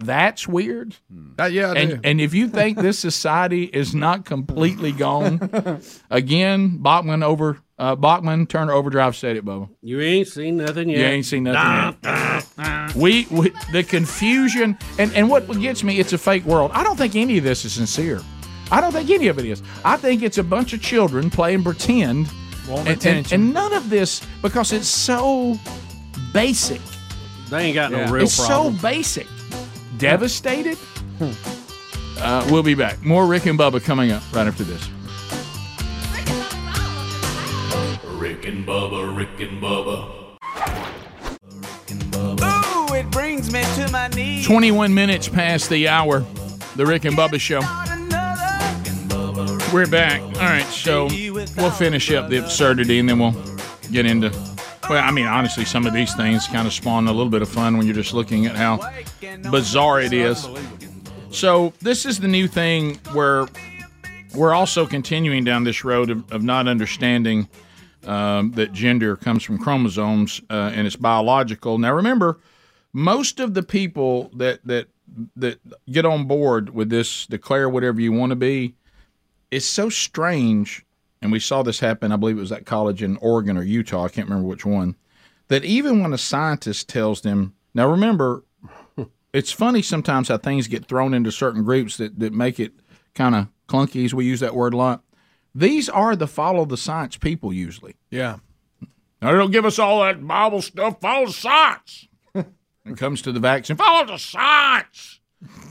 [0.00, 0.96] that's weird,
[1.38, 2.00] Uh, yeah, I and do.
[2.04, 5.80] and if you think this society is not completely gone,
[6.10, 9.68] again, Bachman over Uh, Bachman, Turner, Overdrive said it, Bubba.
[9.82, 10.98] You ain't seen nothing yet.
[10.98, 12.94] You ain't seen nothing yet.
[12.96, 16.70] We, we the confusion and and what gets me, it's a fake world.
[16.72, 18.22] I don't think any of this is sincere.
[18.70, 19.62] I don't think any of it is.
[19.84, 22.28] I think it's a bunch of children playing pretend,
[22.68, 23.34] and, and, attention.
[23.42, 25.58] and none of this because it's so
[26.32, 26.80] basic.
[27.50, 28.10] They ain't got no Yeah.
[28.10, 28.76] real It's problem.
[28.76, 29.26] so basic.
[29.98, 30.78] Devastated.
[32.18, 33.02] Uh, we'll be back.
[33.02, 34.88] More Rick and Bubba coming up right after this.
[38.18, 40.12] Rick and Bubba, Rick and Bubba.
[42.42, 44.46] Ooh, it brings me to my knees.
[44.46, 46.24] 21 minutes past the hour.
[46.76, 47.60] The Rick and Bubba Show.
[49.72, 50.20] We're back.
[50.22, 51.06] All right, so
[51.56, 53.34] we'll finish up the absurdity and then we'll
[53.90, 54.30] get into.
[54.88, 57.48] Well, I mean, honestly, some of these things kind of spawn a little bit of
[57.48, 58.88] fun when you're just looking at how
[59.50, 60.48] bizarre it is.
[61.30, 63.48] So, this is the new thing where
[64.36, 67.48] we're also continuing down this road of, of not understanding
[68.06, 71.78] um, that gender comes from chromosomes uh, and it's biological.
[71.78, 72.38] Now, remember,
[72.92, 74.86] most of the people that that
[75.34, 75.58] that
[75.90, 78.76] get on board with this, declare whatever you want to be,
[79.50, 80.85] it's so strange.
[81.26, 82.12] And we saw this happen.
[82.12, 84.04] I believe it was that college in Oregon or Utah.
[84.04, 84.94] I can't remember which one.
[85.48, 88.44] That even when a scientist tells them, now remember,
[89.32, 92.74] it's funny sometimes how things get thrown into certain groups that, that make it
[93.16, 95.02] kind of clunky, as we use that word a lot.
[95.52, 97.96] These are the follow the science people usually.
[98.08, 98.36] Yeah.
[99.20, 101.00] Now, they don't give us all that Bible stuff.
[101.00, 102.06] Follow the science.
[102.34, 102.46] when
[102.84, 105.18] it comes to the vaccine, follow the science.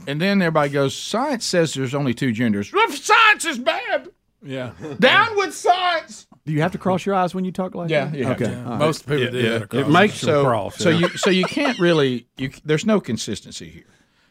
[0.06, 2.74] And then everybody goes, science says there's only two genders.
[2.74, 4.10] Well, science is bad.
[4.46, 4.72] Yeah.
[5.00, 6.28] Down with science.
[6.46, 8.18] Do you have to cross your eyes when you talk like Yeah, that?
[8.18, 8.28] Yeah.
[8.28, 8.52] have okay.
[8.52, 8.64] to.
[8.64, 8.80] all right.
[8.80, 9.82] Most people do that across.
[9.82, 10.78] It makes them so, cross.
[10.78, 13.86] So you so you can't really you there's no consistency here.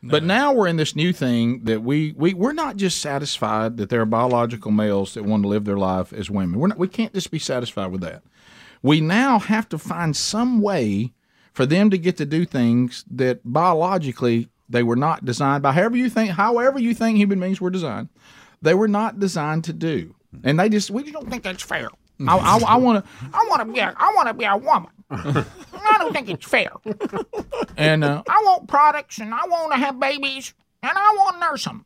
[0.06, 3.88] But now we're in this new thing that we, we we're not just satisfied that
[3.88, 6.60] there are biological males that want to live their life as women.
[6.60, 8.22] We're not, we can't just be satisfied with that.
[8.82, 11.14] We now have to find some way
[11.54, 15.96] for them to get to do things that biologically they were not designed by however
[15.96, 18.10] you think however you think human beings were designed.
[18.64, 20.14] They were not designed to do.
[20.42, 21.88] And they just we just don't think that's fair.
[22.26, 24.90] I want to I want to be a, I want to be a woman.
[25.10, 26.70] I don't think it's fair.
[27.76, 31.40] And uh, I want products, and I want to have babies, and I want to
[31.40, 31.84] nurse them.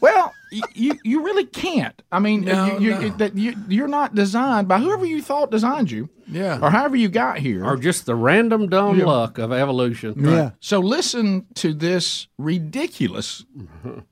[0.00, 0.32] Well,
[0.74, 2.00] you you really can't.
[2.12, 3.08] I mean, No, you, you, no.
[3.16, 6.58] that you you're not designed by whoever you thought designed you, Yeah.
[6.60, 7.64] or however you got here.
[7.64, 9.06] or just the random dumb Yeah.
[9.06, 10.14] luck of evolution.
[10.24, 10.50] Yeah.
[10.60, 13.44] So listen to this ridiculous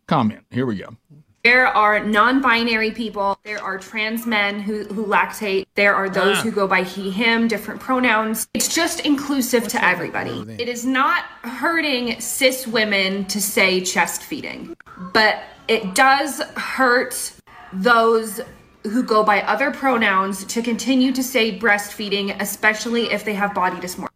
[0.06, 0.44] comment.
[0.50, 0.96] Here we go.
[1.44, 3.36] There are non binary people.
[3.42, 5.66] There are trans men who, who lactate.
[5.74, 6.42] There are those Ah.
[6.42, 8.46] who go by he, him, different pronouns.
[8.54, 10.44] It's just inclusive to everybody.
[10.58, 14.76] It is not hurting cis women to say chest feeding,
[15.12, 17.32] but it does hurt
[17.72, 18.40] those
[18.84, 23.76] who go by other pronouns to continue to say breastfeeding, especially if they have body
[23.78, 24.08] dysmorphia.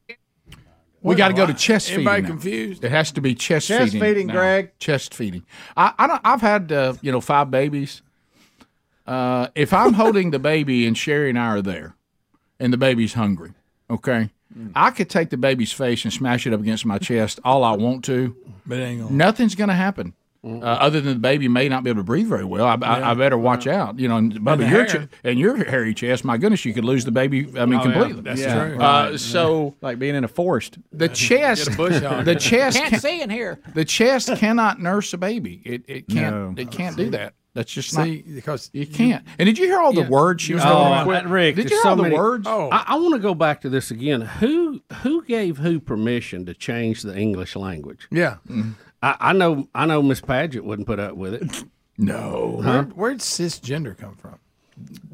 [1.07, 2.07] We got to go to chest feeding.
[2.07, 2.29] Everybody now.
[2.29, 2.85] confused?
[2.85, 4.01] It has to be chest, Chest feeding.
[4.01, 4.35] Chest feeding, now.
[4.35, 4.79] Greg.
[4.79, 5.47] Chest feeding.
[5.77, 6.21] I, I don't.
[6.25, 8.03] I've had uh, you know five babies.
[9.07, 11.95] Uh, if I'm holding the baby and Sherry and I are there,
[12.59, 13.53] and the baby's hungry,
[13.89, 14.31] okay,
[14.75, 17.77] I could take the baby's face and smash it up against my chest all I
[17.77, 18.35] want to.
[18.67, 19.15] But it ain't gonna.
[19.15, 20.15] Nothing's going to happen.
[20.47, 23.11] Uh, other than the baby may not be able to breathe very well, I, I,
[23.11, 23.99] I better watch out.
[23.99, 26.85] You know, and, Bubba, the your ch- and your hairy chest, my goodness, you could
[26.85, 27.47] lose the baby.
[27.59, 27.93] I mean, Oh, yeah.
[27.93, 28.23] completely.
[28.23, 28.69] That's Yeah.
[28.69, 28.79] true.
[28.79, 30.79] Uh, so Like being in a forest.
[30.93, 32.25] the chest, Get a bush hog.
[32.25, 33.59] the chest, Can't can, see in here.
[33.75, 35.63] the chest cannot nurse a baby.
[35.65, 36.57] It it can't.
[36.57, 36.63] No.
[36.63, 37.35] It can't do that.
[37.55, 38.35] That's just See, not.
[38.35, 39.25] because You can't.
[39.39, 40.09] And did you hear all the Yeah.
[40.11, 41.09] words she was Oh, throwing?
[41.09, 41.31] around?
[41.31, 42.47] Rick, did you hear so all the many- words?
[42.47, 44.21] Oh, I, I want to go back to this again.
[44.21, 48.09] Who who gave who permission to change the English language?
[48.11, 48.37] yeah.
[49.03, 51.65] I, I know I know Miss Paget wouldn't put up with it.
[51.99, 52.61] No.
[52.63, 54.39] Where, where'd cisgender come from?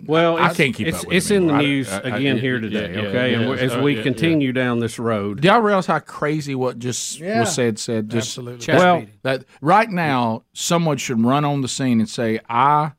[0.05, 2.35] Well, I can't keep it's, up with it's it in the news I- I- again
[2.35, 2.93] yeah, here today.
[2.93, 3.65] yeah, okay, yeah, and yeah.
[3.65, 4.03] as Uh, we yeah, yeah.
[4.03, 7.39] continue down this road, Do y'all realize how crazy what just Yeah.
[7.39, 7.79] was said?
[7.79, 8.75] Said just Absolutely.
[8.75, 12.93] well, that right now someone should run on the scene and say, "I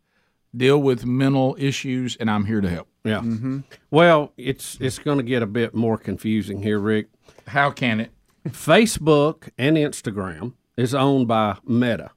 [0.55, 3.21] deal with mental issues and I'm here to help." yeah.
[3.91, 7.07] Well, it's it's going to get a bit more confusing here, Rick.
[7.47, 8.11] How can it?
[8.47, 12.11] Facebook and Instagram is owned by Meta.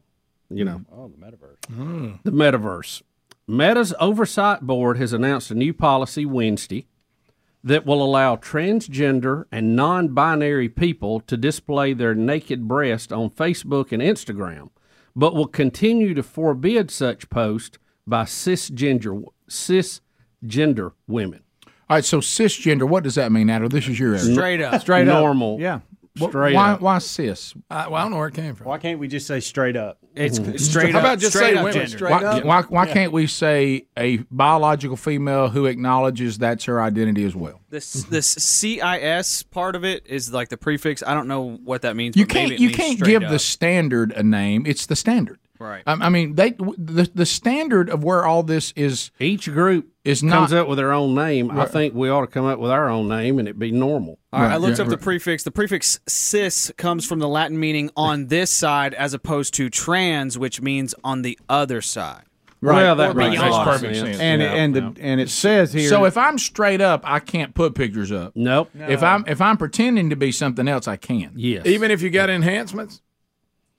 [0.50, 0.94] You know, hmm.
[0.94, 1.66] oh, the metaverse.
[1.66, 2.12] Hmm.
[2.22, 3.02] The metaverse.
[3.48, 6.86] Meta's oversight board has announced a new policy Wednesday
[7.62, 14.00] that will allow transgender and non-binary people to display their naked breast on Facebook and
[14.02, 14.70] Instagram,
[15.16, 21.42] but will continue to forbid such posts by cisgender cisgender women.
[21.88, 23.68] All right, so cisgender, what does that mean, Adam?
[23.68, 24.32] This is your area.
[24.32, 24.80] Straight up.
[24.80, 25.20] Straight up.
[25.20, 25.80] normal, Yeah.
[26.18, 26.80] Wh- Straight why, up.
[26.80, 27.54] why cis?
[27.70, 28.66] I, well, I don't know where it came from.
[28.68, 29.98] Why can't we just say straight up?
[30.14, 30.56] It's Mm-hmm.
[30.56, 31.04] straight How up.
[31.04, 31.72] about just straight say up women?
[31.74, 31.96] gender.
[31.96, 32.44] Straight Why, up?
[32.44, 32.92] why, why Yeah.
[32.94, 37.60] can't we say a biological female who acknowledges that's her identity as well?
[37.68, 41.02] This this CIS part of it is like the prefix.
[41.06, 42.16] I don't know what that means.
[42.16, 43.30] You can't you means can't give up.
[43.30, 44.64] the standard a name.
[44.66, 45.38] It's the standard.
[45.58, 45.82] Right.
[45.86, 50.22] I, I mean, they the the standard of where all this is Each group is
[50.22, 51.50] comes up with their own name.
[51.50, 54.18] I think we ought to come up with our own name, and it be normal.
[54.32, 55.42] All right, I looked yeah, up the prefix.
[55.42, 60.38] The prefix cis comes from the Latin meaning on this side as opposed to trans,
[60.38, 62.22] which means on the other side.
[62.60, 62.76] Right.
[62.76, 63.48] Well, that makes, beyond.
[63.48, 64.08] a lot of perfect sense.
[64.08, 64.20] sense.
[64.20, 64.90] and Yeah, it, and yeah.
[64.94, 65.88] the, and it says here.
[65.88, 68.32] So if I'm straight up, I can't put pictures up.
[68.34, 68.70] nope.
[68.74, 71.32] If I'm if I'm pretending to be something else, I can.
[71.36, 71.66] Yes.
[71.66, 73.02] Even if you got enhancements?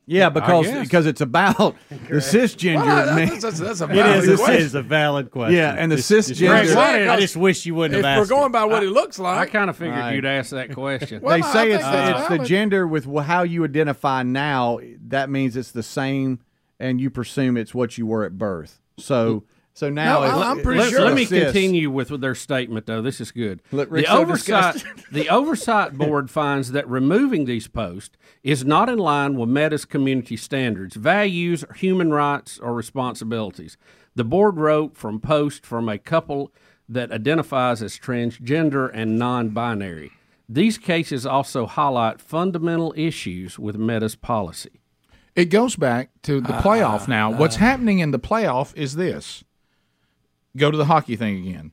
[0.07, 0.83] Yeah, because guess.
[0.87, 3.27] because it's about the cisgender Well, man.
[3.29, 4.27] that's, that's, that's a valid is.
[4.29, 4.55] It question.
[4.61, 5.55] is a valid question.
[5.55, 8.25] Yeah, and the Just- just- cisgender- Greg, I just wish you wouldn't If have we're
[8.25, 8.53] going it.
[8.53, 9.37] by what it looks like.
[9.37, 10.15] I kind of figured Right.
[10.15, 11.21] you'd ask that question.
[11.21, 14.79] Well, they I say it's the, it's the gender with how you identify now.
[15.07, 16.39] That means it's the same,
[16.79, 18.79] and you presume it's what you were at birth.
[18.97, 19.45] So mm-hmm.
[19.77, 23.03] So now No, I'm pretty let, sure let me continue with their statement, though.
[23.03, 23.61] This is good.
[23.71, 28.97] Look, the so oversight, the oversight board finds that removing these posts is not in
[28.97, 33.77] line with Meta's community standards, values, human rights, or responsibilities.
[34.15, 36.51] The board wrote from post from a couple
[36.89, 40.09] that identifies as transgender and non-binary.
[40.49, 44.81] These cases also highlight fundamental issues with Meta's policy.
[45.35, 47.29] It goes back to the ah, playoff now.
[47.29, 47.59] What's ah.
[47.59, 49.43] happening in the playoff is this.
[50.57, 51.71] Go to the hockey thing again.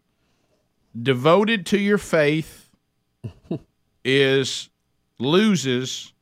[1.01, 2.70] Devoted to your faith
[4.05, 4.68] is
[5.18, 6.12] loses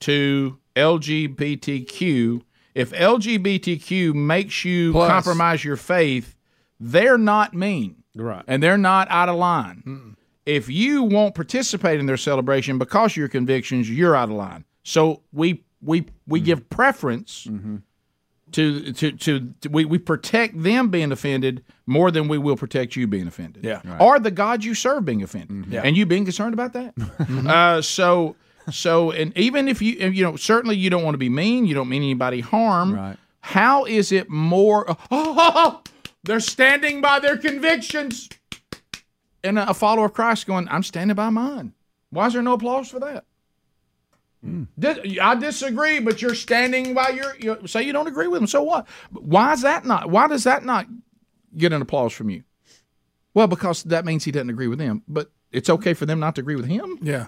[0.00, 2.42] to LGBTQ.
[2.74, 5.08] If LGBTQ makes you Plus.
[5.08, 6.36] compromise your faith,
[6.80, 8.02] they're not mean.
[8.14, 8.44] Right.
[8.48, 10.16] And they're not out of line.
[10.46, 14.64] If you won't participate in their celebration because of your convictions, you're out of line.
[14.82, 16.46] So we we we mm-hmm.
[16.46, 17.76] give preference mm-hmm.
[18.52, 22.96] To, to, to to we, we protect them being offended more than we will protect
[22.96, 23.64] you being offended.
[23.64, 23.80] Yeah.
[24.00, 25.72] Or the God you serve being offended.
[25.72, 25.82] Yeah.
[25.84, 26.94] And you being concerned about that.
[27.48, 28.36] uh, so
[28.70, 31.74] so and even if you you know certainly you don't want to be mean, you
[31.74, 32.94] don't mean anybody harm.
[32.94, 33.16] Right.
[33.40, 34.84] How is it more?
[35.10, 35.82] Oh,
[36.24, 38.28] they're standing by their convictions.
[39.44, 41.72] And a follower of Christ going, I'm standing by mine.
[42.10, 43.24] Why is there no applause for that?
[44.44, 44.68] Mm.
[44.78, 47.36] Dis- I disagree, but you're standing by your.
[47.38, 48.46] You say you don't agree with them.
[48.46, 48.86] So what?
[49.10, 50.10] Why is that not?
[50.10, 50.86] Why does that not
[51.56, 52.44] get an applause from you?
[53.34, 55.02] Well, because that means he doesn't agree with them.
[55.08, 56.98] But it's okay for them not to agree with him.
[57.02, 57.26] yeah.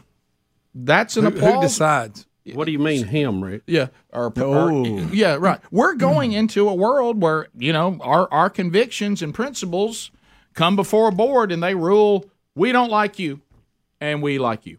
[0.74, 1.54] That's an Who, applause.
[1.54, 2.26] who decides?
[2.52, 3.62] What do you mean, him, Rick?
[3.66, 3.88] Yeah.
[4.12, 4.84] Or, Oh.
[4.84, 5.61] or- yeah, right.
[5.70, 6.38] We're going hmm.
[6.38, 10.11] into a world where, you know, our, our convictions and principles
[10.54, 13.40] come before a board and they rule, we don't like you
[14.00, 14.78] and we like you.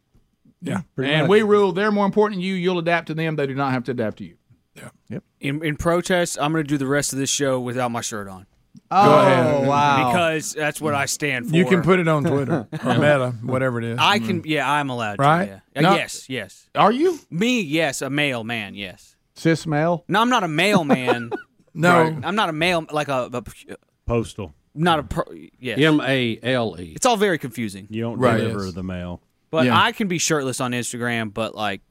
[0.62, 0.82] Yeah.
[0.97, 3.72] and we rule they're more important than you, you'll adapt to them, they do not
[3.74, 4.36] have to adapt to you.
[4.76, 4.89] Yeah.
[5.09, 5.24] Yep.
[5.39, 8.28] In, in protest, I'm going to do the rest of this show without my shirt
[8.28, 8.45] on
[8.89, 9.68] Oh ahead.
[9.68, 10.12] wow!
[10.12, 11.55] because that's what I stand for.
[11.55, 13.97] You can put it on Twitter or Meta, whatever it is.
[13.99, 14.43] I can.
[14.45, 15.16] Yeah, I'm allowed.
[15.18, 15.47] to, Right?
[15.49, 15.59] yeah.
[15.76, 15.95] Uh, No.
[15.95, 16.30] yes.
[16.30, 16.70] Yes.
[16.76, 17.20] Are you?
[17.30, 17.62] Me.
[17.62, 18.01] Yes.
[18.01, 18.76] A male man.
[18.76, 19.16] Yes.
[19.36, 20.05] cis male.
[20.07, 21.32] No, I'm not a male man.
[21.74, 22.18] no.
[22.24, 24.53] I'm not a male like a, a Postal.
[24.74, 25.24] not a pro,
[25.59, 25.80] yes.
[25.80, 26.93] M A L E.
[26.95, 27.88] It's all very confusing.
[27.89, 28.38] You don't Right.
[28.38, 28.74] deliver Yes.
[28.74, 29.22] the mail.
[29.52, 29.80] But Yeah.
[29.80, 31.82] I can be shirtless on Instagram, but like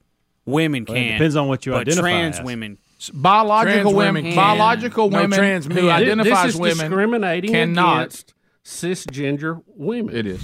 [0.45, 1.11] women Well, it can.
[1.13, 2.45] depends on what you but identify trans as.
[2.45, 2.77] women.
[3.13, 5.09] Biological Trans women, women biological.
[5.09, 5.89] No women trans who men.
[5.89, 7.97] identify this as is women discriminating cannot.
[7.97, 8.33] against
[8.63, 10.15] cisgender women.
[10.15, 10.43] It is.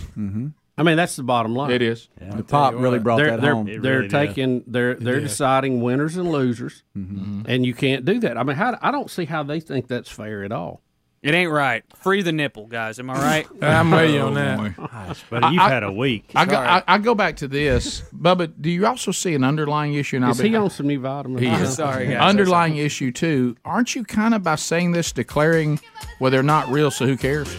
[0.80, 1.72] I mean, that's the bottom line.
[1.72, 2.08] It is.
[2.20, 3.66] The pop really brought They're that they're, home.
[3.66, 4.12] They're really did.
[4.12, 7.44] taking they're they're deciding winners and losers, Mm-hmm.
[7.48, 8.38] and you can't do that.
[8.38, 10.82] I mean, how I don't see how they think that's fair at all.
[11.28, 11.84] It ain't right.
[11.98, 13.00] Free the nipple, guys.
[13.00, 13.48] Am I right?
[13.62, 14.60] I'm with you on that.
[14.80, 16.32] Oh, Gosh, but you've I- had a week.
[16.34, 18.54] I go, I, I go back to this, Bubba.
[18.62, 20.16] Do you also see an underlying issue?
[20.16, 21.42] And I'll Is be- he on some new vitamins?
[21.42, 21.64] He uh-huh.
[21.64, 21.76] is.
[21.76, 22.22] Sorry, guys.
[22.22, 23.58] underlying issue too.
[23.66, 25.82] Aren't you kind of by saying this declaring
[26.22, 27.54] well they're not real, so who cares?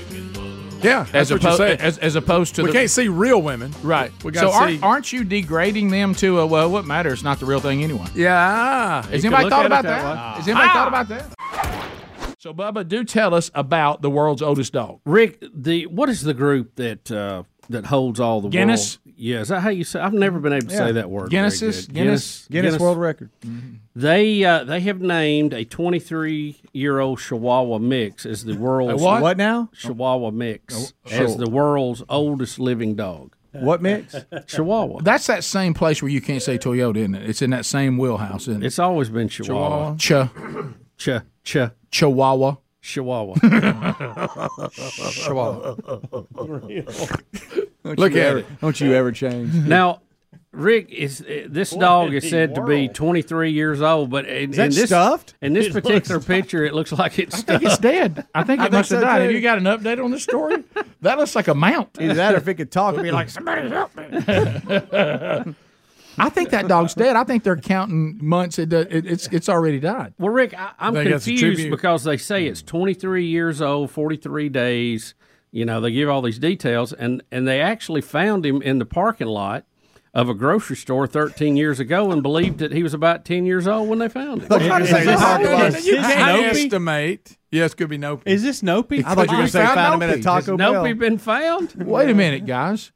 [0.83, 1.05] Yeah.
[1.05, 1.81] That's As what you're opposed saying.
[1.81, 3.75] as, as opposed to we the, can't see real women.
[3.83, 4.13] right.
[4.25, 4.83] We so got to aren't, see.
[4.83, 6.71] aren't you degrading them to a well?
[6.71, 7.23] What matters?
[7.23, 8.07] Not the real thing anyway.
[8.15, 9.03] yeah.
[9.03, 10.15] Has anybody thought about that that?
[10.15, 10.37] way.
[10.37, 10.73] Has anybody ah!
[10.73, 11.88] thought about that?
[12.41, 15.01] So Bubba, do tell us about the world's oldest dog.
[15.05, 18.99] Rick, the what is the group that uh, that holds all the Guinness?
[19.05, 19.17] World?
[19.19, 19.99] Yeah, is that how you say?
[19.99, 21.23] I've never been able to say that word.
[21.23, 23.31] very Guinness is- Guinness- Guinness, World Record.
[23.97, 29.21] They uh, they have named a 23 year old Chihuahua mix as the world's what?
[29.21, 29.71] What now?
[29.75, 33.35] Chihuahua mix Oh, as the world's oldest living dog.
[33.51, 34.15] What mix?
[34.47, 35.01] Chihuahua.
[35.03, 37.29] That's that same place where you can't say Toyota, isn't it?
[37.29, 38.67] It's in that same wheelhouse, isn't it?
[38.67, 39.97] It's always been Chihuahua.
[39.97, 40.13] Ch
[40.97, 41.09] Ch
[41.43, 41.57] ch
[41.91, 42.57] Chihuahua.
[42.81, 43.35] Chihuahua.
[45.11, 45.77] Chihuahua.
[47.85, 48.61] Look at ever, it.
[48.61, 49.53] Don't you ever change?
[49.67, 50.01] now,
[50.53, 54.57] Rick is uh, this dog is said to be 23 years old, but in, Is
[54.57, 55.35] that in this stuffed?
[55.43, 57.83] in this It looks particular picture, it looks like it's I think it's stuffed.
[57.83, 58.27] dead.
[58.35, 59.19] I think it I think must have so, died.
[59.19, 59.23] too.
[59.25, 60.65] Have you got an update on this story?
[61.03, 61.99] that looks like a mount.
[62.01, 65.55] Either that or if it could talk, it'd be like, somebody help me.
[66.19, 67.17] I think that dog's dead.
[67.17, 68.59] I think they're counting months.
[68.59, 70.15] It, it, it's it's already died.
[70.19, 75.15] Well, Rick, I, I'm Think confused because they say it's 23 years old, 43 days.
[75.51, 78.87] You know, they give all these details, and and they actually found him in the
[78.87, 79.65] parking lot
[80.15, 83.69] of a grocery store 13 years ago and believed that he was about 10 years
[83.69, 84.49] old when they found him.
[84.51, 87.37] You can't estimate.
[87.51, 88.23] Yes, could be Nope.
[88.27, 88.93] Is this Nope?
[88.93, 90.85] I thought you were gonna say found him at a Taco Has Bell.
[90.85, 91.75] Nope been found?
[91.75, 92.93] Wait a minute, guys.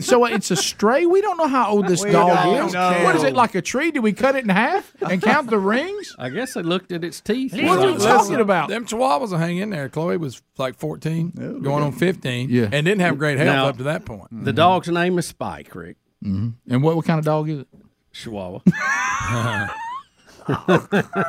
[0.00, 1.06] So it's a stray.
[1.06, 2.72] We don't know how old this We dog don't is.
[2.74, 3.00] know.
[3.04, 3.90] What is it like a tree?
[3.90, 6.14] Do we cut it in half and count the rings?
[6.18, 7.52] I guess they looked at its teeth.
[7.54, 8.68] What are we talking about?
[8.68, 9.88] Them Chihuahuas will hang in there.
[9.88, 11.30] Chloe was like 14,
[11.62, 12.64] going on 15, Yeah.
[12.64, 14.28] and didn't have great health Now, up to that point.
[14.44, 15.96] The dog's name is Spike, Rick.
[16.22, 17.68] And what, what kind of dog is it?
[18.12, 18.60] Chihuahua.
[20.46, 20.52] he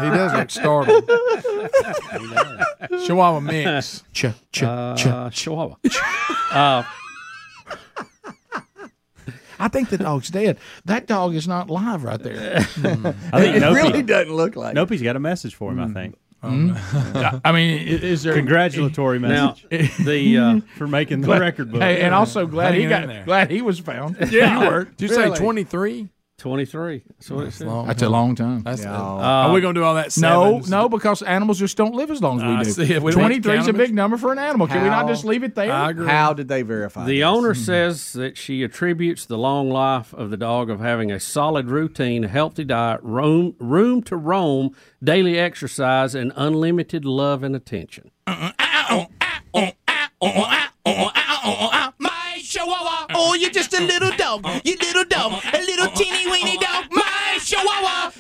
[0.10, 1.10] does look startled.
[3.06, 4.04] Chihuahua mix.
[4.14, 5.76] Ch, ch, Uh, Chihuahua.
[6.52, 6.84] uh,
[9.60, 10.58] I think the dog's dead.
[10.86, 12.58] That dog is not live right there.
[12.60, 14.76] I think It Nope, really doesn't look like.
[14.76, 15.80] Nope, he's got a message for him.
[15.80, 16.18] I think.
[16.44, 17.42] Mm.
[17.44, 21.42] I mean, i- is there Congratulatory message now, message the uh, for making the Glad-
[21.42, 21.82] record book.
[21.82, 23.26] Hey, and also glad he got there.
[23.26, 24.18] glad he was found.
[24.30, 24.62] Yeah.
[24.64, 24.84] you were.
[24.84, 26.08] Did you say 23?
[26.38, 27.04] 23.
[27.08, 27.68] That's what it said.
[27.88, 28.62] That's a long time.
[28.64, 28.92] That's Yeah.
[28.94, 30.16] Are we going to do all that?
[30.18, 30.70] No, sevens?
[30.70, 32.70] no, because animals just don't live as long as we I do.
[32.72, 33.00] see.
[33.00, 34.68] We don't 23 is a count big number for an animal.
[34.68, 35.72] Can we not How- just leave it there?
[35.72, 36.08] I agree.
[36.08, 37.06] How did they verify?
[37.06, 37.26] The this?
[37.26, 37.64] owner Mm-hmm.
[37.64, 42.26] says that she attributes the long life of the dog of having a solid routine,
[42.26, 48.12] a healthy diet, roam, room to roam, daily exercise, and unlimited love and attention.
[53.28, 54.46] Oh, you're just a little dog.
[54.64, 55.42] You little dog.
[55.52, 56.86] A little teeny weeny dog.
[56.92, 57.65] My chihuahua.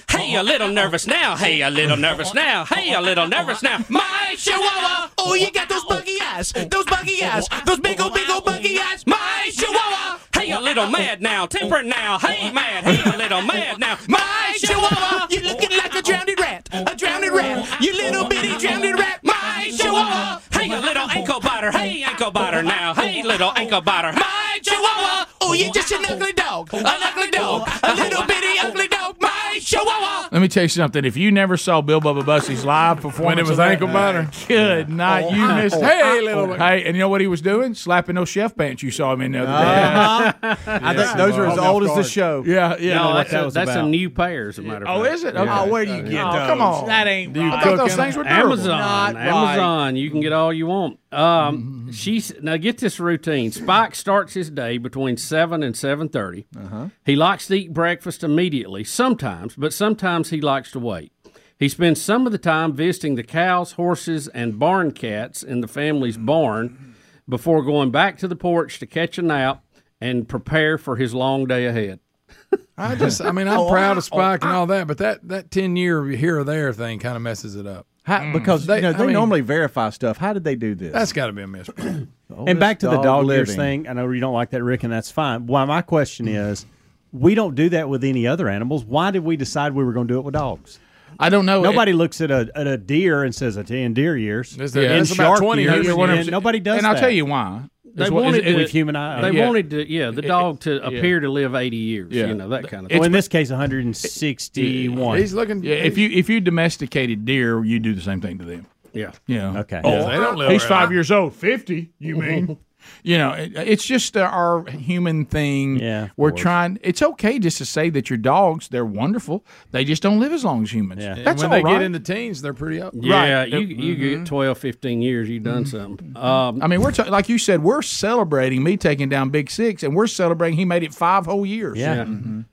[0.09, 1.35] Hey, a little nervous now.
[1.35, 2.65] Hey, a little nervous now.
[2.65, 3.83] Hey, a little nervous now.
[3.89, 5.09] My chihuahua.
[5.17, 6.51] Oh, you got those buggy eyes.
[6.51, 7.47] Those buggy eyes.
[7.65, 9.05] Those big old, big old buggy eyes.
[9.05, 10.19] My chihuahua.
[10.33, 11.45] Hey, a little mad now.
[11.45, 12.19] Temper now.
[12.19, 12.83] Hey, mad.
[12.83, 13.97] Hey, a little mad now.
[14.07, 15.27] My chihuahua.
[15.29, 16.69] You looking like a drowned rat.
[16.71, 17.81] A drowned rat.
[17.81, 19.19] You little bitty drowned rat.
[19.23, 20.41] My chihuahua.
[20.51, 21.71] Hey, a little ankle biter.
[21.71, 22.93] Hey, ankle biter now.
[22.93, 24.13] Hey, little ankle biter.
[24.13, 25.25] My chihuahua.
[25.41, 26.73] Oh, you just an ugly dog.
[26.73, 27.69] An ugly dog.
[27.83, 29.15] A little bitty ugly dog.
[29.19, 30.29] My chihuahua.
[30.31, 31.05] Let me tell you something.
[31.05, 34.29] If you never saw Bill Bubba Bussey's live performance, When it was ankle biter.
[34.47, 35.31] good night.
[35.31, 35.75] You Oh, missed.
[35.81, 37.73] hey, little- Hey, and you know what he was doing?
[37.75, 39.83] Slapping those chef pants you saw him in the other day.
[39.83, 40.55] Uh-huh.
[40.83, 42.43] I think those are as old as the show.
[42.45, 42.95] Yeah, yeah.
[42.95, 45.15] no, that's, that a, that's a new pair, as a matter of Oh, fact.
[45.15, 45.33] is it?
[45.35, 45.61] Yeah.
[45.63, 46.47] Oh, where do you get Oh, those?
[46.47, 46.87] come on.
[46.87, 47.63] That ain't I right.
[47.63, 48.53] thought those things were durable.
[48.53, 49.27] Amazon, Not right.
[49.27, 49.95] Amazon.
[49.95, 50.99] You can get all you want.
[51.15, 53.51] Um, she's now get this routine.
[53.51, 56.45] Spike starts his day between seven and seven thirty.
[56.57, 56.89] Uh-huh.
[57.05, 61.11] He likes to eat breakfast immediately, sometimes, but sometimes he likes to wait.
[61.57, 65.67] He spends some of the time visiting the cows, horses, and barn cats in the
[65.69, 66.95] family's barn
[67.29, 69.63] before going back to the porch to catch a nap
[70.01, 71.99] and prepare for his long day ahead.
[72.77, 75.49] I just, I mean, I'm Oh, proud of Spike and all that, but that that
[75.49, 77.87] ten year here or there thing kind of messes it up.
[78.05, 78.33] How, mm.
[78.33, 80.17] because They- you know, I they mean- normally verify stuff.
[80.17, 80.93] How did they do this?
[80.93, 82.09] That's got to be a misprint.
[82.47, 83.87] and back to the dog dog years thing.
[83.87, 85.47] I know you don't like that, Rick, and that's fine.
[85.47, 86.65] Why my question is,
[87.11, 88.85] we don't do that with any other animals.
[88.85, 90.79] Why did we decide we were going to do it with dogs?
[91.19, 91.61] I don't know.
[91.61, 94.51] Nobody looks at a at a deer and says it's in deer years.
[94.51, 95.87] That's- in that's about 20 years, years.
[95.87, 96.31] and- One hundred and percent.
[96.31, 96.99] nobody does And I'll that.
[97.01, 97.61] tell you why.
[97.93, 99.21] They Is what- is wanted it- to, with human eye.
[99.21, 99.45] They Yeah.
[99.47, 100.87] wanted to, yeah, the dog to yeah.
[100.87, 102.11] appear to live eighty years.
[102.11, 102.27] Yeah.
[102.27, 105.17] You know that kind of well, in this case, 161.
[105.17, 105.63] He's looking.
[105.63, 108.65] Yeah, if you if you domesticated deer, you do the same thing to them.
[108.93, 109.11] Yeah.
[109.27, 109.59] Yeah.
[109.59, 109.81] Okay.
[109.83, 111.33] Oh, Yeah, they don't live he's very five years old.
[111.35, 112.57] Fifty, you mean?
[113.03, 115.77] you know, it, it's just uh, our human thing.
[115.79, 116.79] Yeah, We're trying.
[116.81, 119.45] It's okay just to say that your dogs, they're wonderful.
[119.71, 121.03] They just don't live as long as humans.
[121.03, 121.15] Yeah.
[121.15, 121.73] And That's when all they right.
[121.73, 122.93] get into teens, they're pretty up.
[122.95, 123.49] Yeah, Right.
[123.51, 126.15] you you get 12, 15 years, you've done something.
[126.17, 129.83] Um, I mean, we're ta- like you said, we're celebrating me taking down Big Six,
[129.83, 131.77] and we're celebrating he made it five whole years.
[131.77, 132.05] Yeah.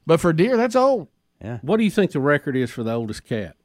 [0.06, 1.08] But for deer, that's old.
[1.42, 1.58] Yeah.
[1.62, 3.56] What do you think the record is for the oldest cat?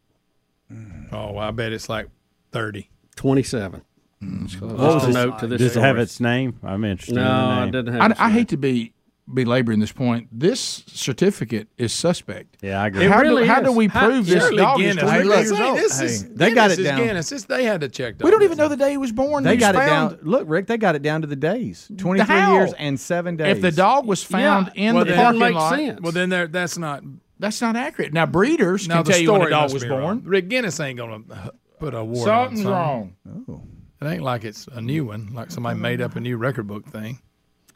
[1.11, 2.07] Oh, I bet it's like
[2.51, 2.89] thirty.
[3.15, 3.81] Twenty-seven.
[4.23, 5.59] Mm, What was the note to this?
[5.59, 6.59] Does it have its name?
[6.63, 7.17] I'm interested.
[7.17, 7.71] in No, the it name.
[7.71, 8.01] doesn't have.
[8.01, 8.93] I, its I hate to be
[9.31, 10.27] belaboring this point.
[10.31, 12.57] This certificate is suspect.
[12.61, 13.05] Yeah, I agree.
[13.05, 13.67] It how really do, how is.
[13.67, 15.03] do we How- prove this Surely dog is Guinness.
[15.11, 15.77] 23 look, years old?
[15.77, 16.97] this Hey, is, they got it down.
[16.99, 17.29] Guinness.
[17.29, 18.15] This, they had to check.
[18.23, 19.43] We don't even know the day he was born.
[19.43, 20.19] They He was got it found- down.
[20.23, 21.91] Look, Rick, they got it down to the days.
[21.97, 23.57] Twenty-three years and seven days.
[23.57, 26.01] If the dog was found in Well, the then- parking Doesn't lot, sense.
[26.01, 27.03] Well, then there, that's not.
[27.37, 28.13] that's not accurate.
[28.13, 30.23] Now breeders Now can tell you when the dog was born.
[30.25, 31.49] Rick Guinness ain't gonna uh,
[31.79, 33.15] put a award Something's wrong.
[33.49, 33.61] Oh.
[33.99, 36.85] It ain't like it's a new one, like somebody made up a new record book
[36.85, 37.19] thing.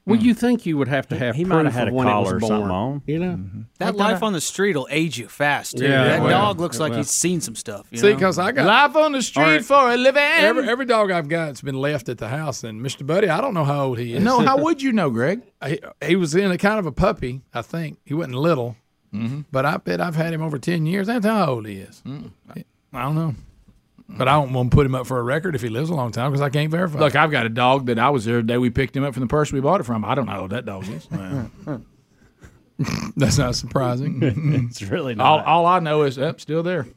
[0.05, 0.25] Well, hmm.
[0.25, 2.07] you think you would have to have he proof might have had of a when
[2.07, 3.03] collar or something on.
[3.05, 3.61] You know, mm-hmm.
[3.77, 5.77] That life on the street will age you fast.
[5.77, 5.83] Too.
[5.83, 6.99] Yeah, that well, dog looks like well.
[6.99, 7.87] he's seen some stuff.
[7.91, 9.65] You See, because I got Life on the street Alright.
[9.65, 10.23] for a living.
[10.23, 12.63] every every dog I've got's been left at the house.
[12.63, 13.05] And Mr.
[13.05, 14.23] Buddy, I don't know how old he is.
[14.23, 15.43] no, how would you know, Greg?
[15.65, 17.41] he, he was in a kind of a puppy.
[17.53, 18.77] I think he wasn't little,
[19.13, 19.41] mm-hmm.
[19.51, 21.07] but I bet I've had him over ten years.
[21.07, 22.01] That's how old he is.
[22.07, 22.31] Mm.
[22.93, 23.35] I don't know,
[24.17, 25.95] but I don't want to put him up for a record if he lives a
[25.95, 26.99] long time because I can't verify.
[26.99, 29.13] Look, I've got a dog that I was there the day we picked him up
[29.13, 30.05] from the person we bought it from.
[30.05, 31.07] I don't know how old that dog is.
[33.15, 34.19] that's not surprising.
[34.69, 35.45] it's really all, not.
[35.45, 36.87] all I know is, up, still there.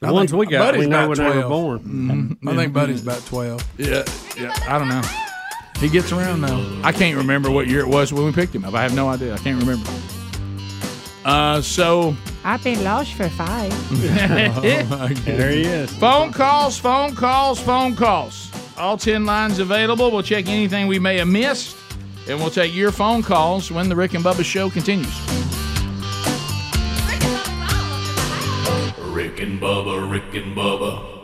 [0.00, 1.48] the ones we got, Buddy's we know about when they were 12.
[1.48, 1.78] born.
[1.80, 2.48] Mm-hmm.
[2.48, 3.64] I think Buddy's about twelve.
[3.78, 4.04] Yeah,
[4.38, 4.54] yeah.
[4.68, 5.02] I don't know.
[5.78, 6.80] He gets around though.
[6.82, 8.74] I can't remember what year it was when we picked him up.
[8.74, 9.34] I have no idea.
[9.34, 9.90] I can't remember.
[11.26, 12.14] Uh, so
[12.44, 13.72] I've been lost for five.
[15.24, 15.92] there he is.
[15.96, 18.48] phone calls, phone calls, phone calls.
[18.78, 20.12] All ten lines available.
[20.12, 21.76] We'll check anything we may have missed,
[22.28, 25.20] and we'll take your phone calls when the Rick and Bubba show continues.
[29.12, 31.14] Rick and Bubba, Rick and Bubba.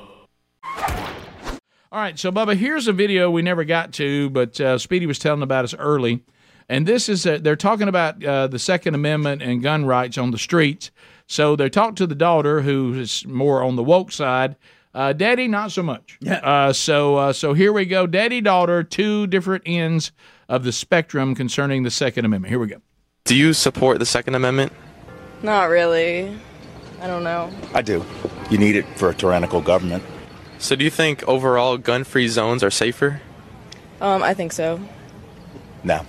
[1.93, 5.21] All right, so Bubba, here's a video we never got to, but uh, Speedy was
[5.21, 6.25] telling about us early,
[6.73, 10.31] and this is a, they're talking about uh, the Second Amendment and gun rights on
[10.31, 10.91] the streets.
[11.27, 14.57] So they talked to the daughter, who is more on the woke side.
[14.95, 16.19] Uh, Daddy, not so much.
[16.23, 16.37] Yeah.
[16.37, 18.07] Uh, so uh, so here we go.
[18.07, 20.13] Daddy, daughter, two different ends
[20.49, 22.51] of the spectrum concerning the Second Amendment.
[22.51, 22.81] Here we go.
[23.25, 24.73] Do you support the Second Amendment?
[25.43, 26.35] Not really.
[27.03, 27.53] I don't know.
[27.75, 28.03] I do.
[28.51, 30.03] You need it for a tyrannical government.
[30.57, 33.21] So do you think overall gun-free zones are safer?
[34.01, 34.81] Um, I think so.
[35.85, 36.07] No.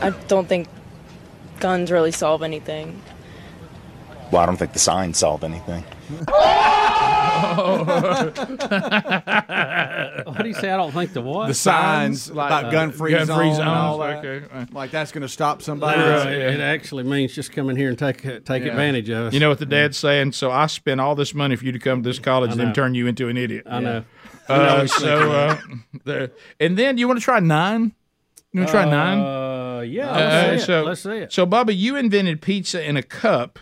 [0.00, 0.68] I don't think
[1.60, 3.00] guns really solve anything.
[4.30, 5.84] Well, I don't think the signs solve anything.
[8.98, 10.70] What do you say?
[10.70, 11.48] I don't think the what?
[11.48, 14.24] The signs about uh, gun-free, gun-free zone zones, and all that.
[14.24, 14.66] okay.
[14.72, 16.00] Like that's going to stop somebody.
[16.00, 18.70] Uh, It actually means just come in here and take take Yeah.
[18.70, 19.32] advantage of us.
[19.34, 20.32] You know what the dad's saying?
[20.32, 22.72] So I spent all this money for you to come to this college and then
[22.72, 23.66] turn you into an idiot.
[23.68, 24.04] I know.
[24.48, 25.56] Uh, so, uh,
[26.04, 27.92] the, and then you want to try nine?
[28.52, 29.18] You want to try nine?
[29.18, 30.10] Uh, yeah.
[30.10, 30.86] Uh, Let's see so, it.
[30.86, 31.32] Let's see it.
[31.32, 33.58] So, Bubba, you invented pizza in a cup,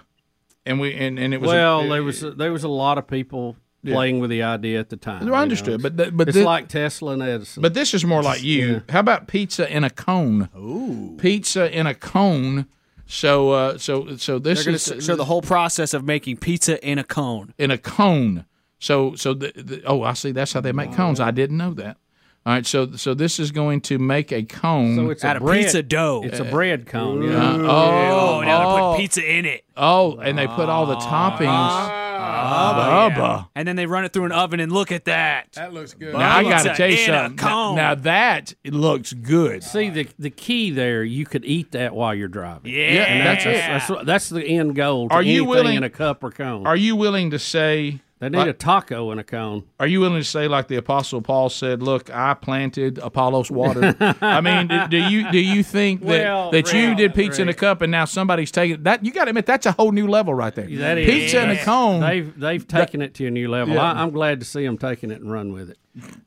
[0.65, 3.07] and we and, and it was well, a, there was there was a lot of
[3.07, 3.95] people Yeah.
[3.95, 5.23] playing with the idea at the time.
[5.23, 5.37] I you know.
[5.37, 7.63] understood, but th- but it's thi- like Tesla and Edison.
[7.63, 8.67] But this is more like you.
[8.75, 8.81] Yeah.
[8.91, 10.49] How about pizza in a cone?
[10.57, 12.67] Ooh, pizza in a cone.
[13.09, 16.85] So, uh, so, so this going is to show the whole process of making pizza
[16.85, 17.55] in a cone.
[17.57, 18.47] in a cone.
[18.81, 20.33] So, so the, the oh, I see.
[20.33, 21.21] That's how they make cones.
[21.21, 21.99] I didn't know that.
[22.47, 25.37] All right, so so this is going to make a cone So it's a Out
[25.39, 26.23] of bread- pizza dough.
[26.25, 27.25] It's a bread cone.
[27.25, 27.37] Yeah.
[27.45, 29.65] Uh, oh, Oh, now they oh, put pizza in it.
[29.77, 31.01] Oh, and they put all the ah.
[31.37, 31.47] toppings.
[31.49, 32.03] Ah.
[32.19, 33.07] Ah.
[33.07, 33.49] Oh, Bubba.
[33.57, 35.53] And then they run it through an oven and look at that.
[35.55, 36.13] That looks good.
[36.15, 37.37] Now I got to Pizza tell you something.
[37.45, 39.65] Now, now that it looks good.
[39.65, 41.03] See the the key there.
[41.03, 42.73] You could eat that while you're driving.
[42.73, 43.07] Yeah.
[43.07, 45.09] and that's that's, what- that's the end goal.
[45.09, 46.65] To Are you willing- in a cup or cone?
[46.65, 48.01] Are you willing to say?
[48.19, 49.65] They need like- a taco in a cone.
[49.79, 53.95] Are you willing to say, like the Apostle Paul said, "Look, I planted, Apollos water."
[54.21, 57.49] I mean, do, do you do you think that Well, that you did pizza in
[57.49, 59.05] a cup and now somebody's taking that?
[59.05, 60.67] You got to admit that's a whole new level right there.
[60.79, 62.01] That is pizza in a cone.
[62.01, 63.75] They've they've taken it to a new level.
[63.75, 63.83] Yeah.
[63.93, 65.79] I, I'm glad to see them taking it and run with it.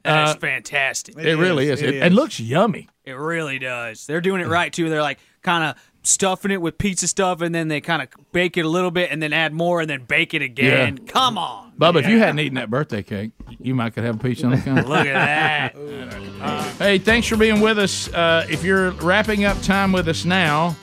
[0.03, 1.17] That's Uh, fantastic.
[1.17, 1.81] it really is.
[1.81, 2.87] It, and looks yummy.
[3.05, 4.05] It really does.
[4.07, 4.89] They're doing it right too.
[4.89, 8.57] They're like kind of stuffing it with pizza stuff, and then they kind of bake
[8.57, 10.97] it a little bit, and then add more, and then bake it again.
[11.05, 14.19] Come on, Bubba, if you hadn't eaten that birthday cake, you might could have a
[14.19, 14.84] pizza on the counter.
[14.88, 16.75] look at that.
[16.77, 18.11] Hey, thanks for being with us.
[18.13, 20.75] Uh, if you're wrapping up time with us now,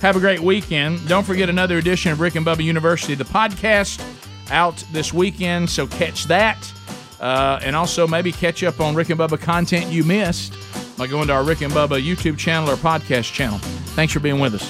[0.00, 1.06] have a great weekend.
[1.06, 4.04] Don't forget another edition of Rick and Bubba University, the podcast,
[4.50, 5.70] out this weekend.
[5.70, 6.72] So catch that.
[7.20, 10.52] Uh, and also maybe catch up on Rick and Bubba content you missed
[10.98, 13.58] by going to our Rick and Bubba YouTube channel or podcast channel.
[13.94, 14.68] Thanks for being with us.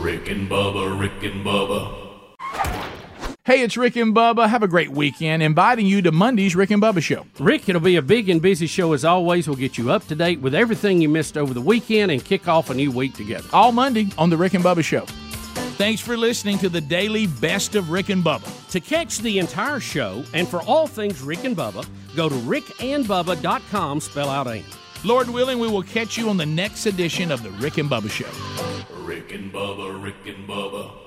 [0.00, 2.04] Rick and Bubba, Rick and Bubba.
[3.46, 4.48] Hey, it's Rick and Bubba.
[4.48, 5.42] Have a great weekend.
[5.42, 7.26] Inviting you to Monday's Rick and Bubba show.
[7.38, 9.46] Rick, it'll be a big and busy show as always.
[9.46, 12.48] We'll get you up to date with everything you missed over the weekend and kick
[12.48, 13.46] off a new week together.
[13.52, 15.04] All Monday on the Rick and Bubba show.
[15.76, 18.48] Thanks for listening to the daily best of Rick and Bubba.
[18.70, 24.00] To catch the entire show and for all things Rick and Bubba, go to rickandbubba.com,
[24.00, 24.64] spell out AIM.
[25.04, 28.08] Lord willing, we will catch you on the next edition of the Rick and Bubba
[28.08, 29.02] Show.
[29.02, 31.03] Rick and Bubba, Rick and Bubba.